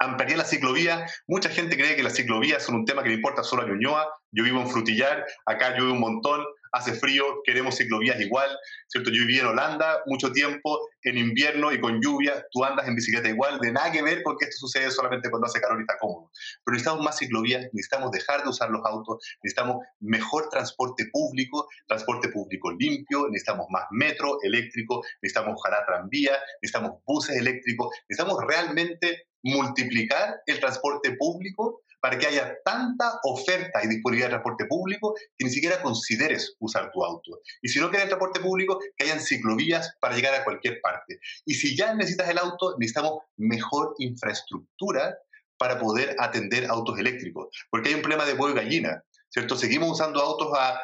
ampliaría 0.00 0.38
la 0.38 0.44
ciclovía. 0.44 1.06
Mucha 1.28 1.50
gente 1.50 1.76
cree 1.76 1.94
que 1.94 2.02
las 2.02 2.14
ciclovías 2.16 2.64
son 2.64 2.74
un 2.74 2.84
tema 2.84 3.02
que 3.02 3.10
le 3.10 3.16
importa 3.16 3.44
solo 3.44 3.62
a 3.62 3.66
Ñuñoa. 3.66 4.08
Yo 4.32 4.44
vivo 4.44 4.60
en 4.60 4.68
Frutillar, 4.68 5.26
acá 5.44 5.76
llueve 5.76 5.92
un 5.92 6.00
montón, 6.00 6.44
hace 6.72 6.94
frío, 6.94 7.24
queremos 7.44 7.76
ciclovías 7.76 8.20
igual, 8.20 8.48
¿cierto? 8.86 9.10
Yo 9.10 9.26
viví 9.26 9.40
en 9.40 9.46
Holanda 9.46 10.02
mucho 10.06 10.30
tiempo, 10.30 10.78
en 11.02 11.18
invierno 11.18 11.72
y 11.72 11.80
con 11.80 12.00
lluvia, 12.00 12.46
tú 12.52 12.64
andas 12.64 12.86
en 12.86 12.94
bicicleta 12.94 13.28
igual, 13.28 13.58
de 13.58 13.72
nada 13.72 13.90
que 13.90 14.02
ver 14.02 14.22
con 14.22 14.36
que 14.38 14.44
esto 14.44 14.68
sucede 14.68 14.90
solamente 14.92 15.30
cuando 15.30 15.46
hace 15.46 15.60
calor 15.60 15.78
y 15.78 15.82
está 15.82 15.98
cómodo. 15.98 16.30
Pero 16.64 16.74
necesitamos 16.74 17.04
más 17.04 17.18
ciclovías, 17.18 17.66
necesitamos 17.72 18.12
dejar 18.12 18.44
de 18.44 18.50
usar 18.50 18.70
los 18.70 18.86
autos, 18.86 19.18
necesitamos 19.42 19.84
mejor 19.98 20.48
transporte 20.48 21.06
público, 21.12 21.68
transporte 21.88 22.28
público 22.28 22.70
limpio, 22.70 23.26
necesitamos 23.26 23.66
más 23.70 23.84
metro 23.90 24.38
eléctrico, 24.42 25.02
necesitamos 25.20 25.56
ojalá 25.58 25.84
tranvía, 25.84 26.38
necesitamos 26.62 27.02
buses 27.04 27.36
eléctricos, 27.36 27.88
necesitamos 28.08 28.44
realmente 28.46 29.29
multiplicar 29.42 30.40
el 30.46 30.60
transporte 30.60 31.12
público 31.16 31.82
para 32.00 32.18
que 32.18 32.26
haya 32.26 32.56
tanta 32.64 33.20
oferta 33.24 33.84
y 33.84 33.88
disponibilidad 33.88 34.28
de 34.28 34.34
transporte 34.34 34.64
público 34.66 35.14
que 35.36 35.44
ni 35.44 35.50
siquiera 35.50 35.82
consideres 35.82 36.56
usar 36.58 36.90
tu 36.92 37.04
auto. 37.04 37.40
Y 37.62 37.68
si 37.68 37.78
no 37.78 37.90
quieres 37.90 38.08
transporte 38.08 38.40
público, 38.40 38.80
que 38.96 39.04
hayan 39.04 39.20
ciclovías 39.20 39.94
para 40.00 40.14
llegar 40.14 40.34
a 40.34 40.44
cualquier 40.44 40.80
parte. 40.80 41.20
Y 41.44 41.54
si 41.54 41.76
ya 41.76 41.94
necesitas 41.94 42.28
el 42.28 42.38
auto, 42.38 42.76
necesitamos 42.78 43.20
mejor 43.36 43.94
infraestructura 43.98 45.16
para 45.58 45.78
poder 45.78 46.16
atender 46.18 46.66
autos 46.66 46.98
eléctricos. 46.98 47.48
Porque 47.70 47.90
hay 47.90 47.94
un 47.94 48.02
problema 48.02 48.24
de 48.24 48.32
huevo 48.32 48.50
y 48.50 48.54
gallina, 48.54 49.04
¿cierto? 49.28 49.56
Seguimos 49.56 49.90
usando 49.90 50.20
autos 50.20 50.50
a, 50.56 50.80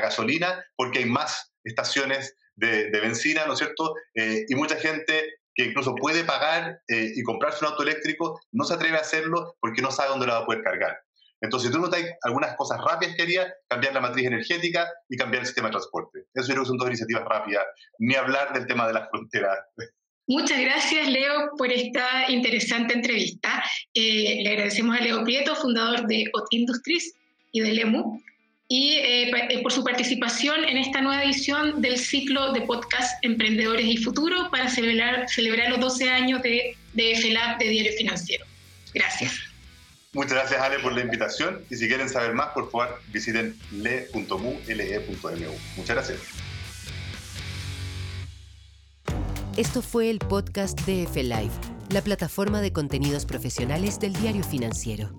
gasolina 0.00 0.62
porque 0.76 0.98
hay 0.98 1.06
más 1.06 1.52
estaciones 1.62 2.36
de, 2.56 2.90
benzina, 2.90 3.46
¿no 3.46 3.52
es 3.52 3.60
cierto? 3.60 3.94
Eh, 4.14 4.44
y 4.48 4.54
mucha 4.54 4.76
gente 4.76 5.34
que 5.54 5.66
incluso 5.66 5.94
puede 5.94 6.24
pagar 6.24 6.80
eh, 6.88 7.12
y 7.14 7.22
comprarse 7.22 7.64
un 7.64 7.70
auto 7.70 7.82
eléctrico, 7.82 8.40
no 8.52 8.64
se 8.64 8.74
atreve 8.74 8.98
a 8.98 9.02
hacerlo 9.02 9.56
porque 9.60 9.82
no 9.82 9.90
sabe 9.90 10.10
dónde 10.10 10.26
lo 10.26 10.32
va 10.32 10.38
a 10.40 10.46
poder 10.46 10.62
cargar. 10.62 10.98
Entonces, 11.40 11.68
si 11.68 11.74
tú 11.74 11.80
notas 11.80 12.02
algunas 12.22 12.56
cosas 12.56 12.80
rápidas 12.82 13.14
que 13.16 13.22
haría, 13.22 13.52
cambiar 13.68 13.92
la 13.92 14.00
matriz 14.00 14.26
energética 14.26 14.88
y 15.08 15.16
cambiar 15.16 15.42
el 15.42 15.46
sistema 15.46 15.68
de 15.68 15.72
transporte. 15.72 16.20
Eso 16.32 16.48
yo 16.48 16.54
creo 16.54 16.62
que 16.62 16.68
son 16.68 16.78
dos 16.78 16.88
iniciativas 16.88 17.24
rápidas, 17.24 17.64
ni 17.98 18.14
hablar 18.14 18.52
del 18.54 18.66
tema 18.66 18.86
de 18.86 18.94
las 18.94 19.10
fronteras. 19.10 19.58
Muchas 20.26 20.58
gracias, 20.58 21.06
Leo, 21.06 21.50
por 21.58 21.70
esta 21.70 22.30
interesante 22.30 22.94
entrevista. 22.94 23.62
Eh, 23.92 24.42
le 24.42 24.50
agradecemos 24.50 24.96
a 24.96 25.02
Leo 25.02 25.22
Prieto, 25.22 25.54
fundador 25.54 26.06
de 26.06 26.30
OT 26.32 26.46
Industries 26.50 27.14
y 27.52 27.60
de 27.60 27.72
LEMU, 27.72 28.22
y 28.68 28.92
eh, 28.92 29.30
eh, 29.30 29.62
por 29.62 29.72
su 29.72 29.84
participación 29.84 30.64
en 30.64 30.78
esta 30.78 31.00
nueva 31.00 31.22
edición 31.24 31.82
del 31.82 31.98
ciclo 31.98 32.52
de 32.52 32.62
podcast 32.62 33.22
Emprendedores 33.22 33.84
y 33.84 33.98
Futuro 33.98 34.50
para 34.50 34.68
celebrar, 34.68 35.28
celebrar 35.28 35.70
los 35.70 35.80
12 35.80 36.08
años 36.08 36.42
de, 36.42 36.76
de 36.94 37.16
FELAB 37.16 37.58
de 37.58 37.68
Diario 37.68 37.92
Financiero. 37.92 38.46
Gracias. 38.94 39.34
Muchas 40.12 40.32
gracias, 40.32 40.60
Ale, 40.60 40.78
por 40.78 40.92
la 40.92 41.00
invitación. 41.00 41.60
Y 41.70 41.76
si 41.76 41.88
quieren 41.88 42.08
saber 42.08 42.34
más, 42.34 42.48
por 42.48 42.70
favor, 42.70 43.00
visiten 43.08 43.58
le.mu, 43.72 44.58
le.mu. 44.66 45.54
Muchas 45.76 45.96
gracias. 45.96 46.20
Esto 49.56 49.82
fue 49.82 50.10
el 50.10 50.18
podcast 50.18 50.80
de 50.82 51.06
FLive, 51.06 51.50
la 51.90 52.02
plataforma 52.02 52.60
de 52.60 52.72
contenidos 52.72 53.26
profesionales 53.26 54.00
del 54.00 54.12
Diario 54.14 54.42
Financiero. 54.42 55.12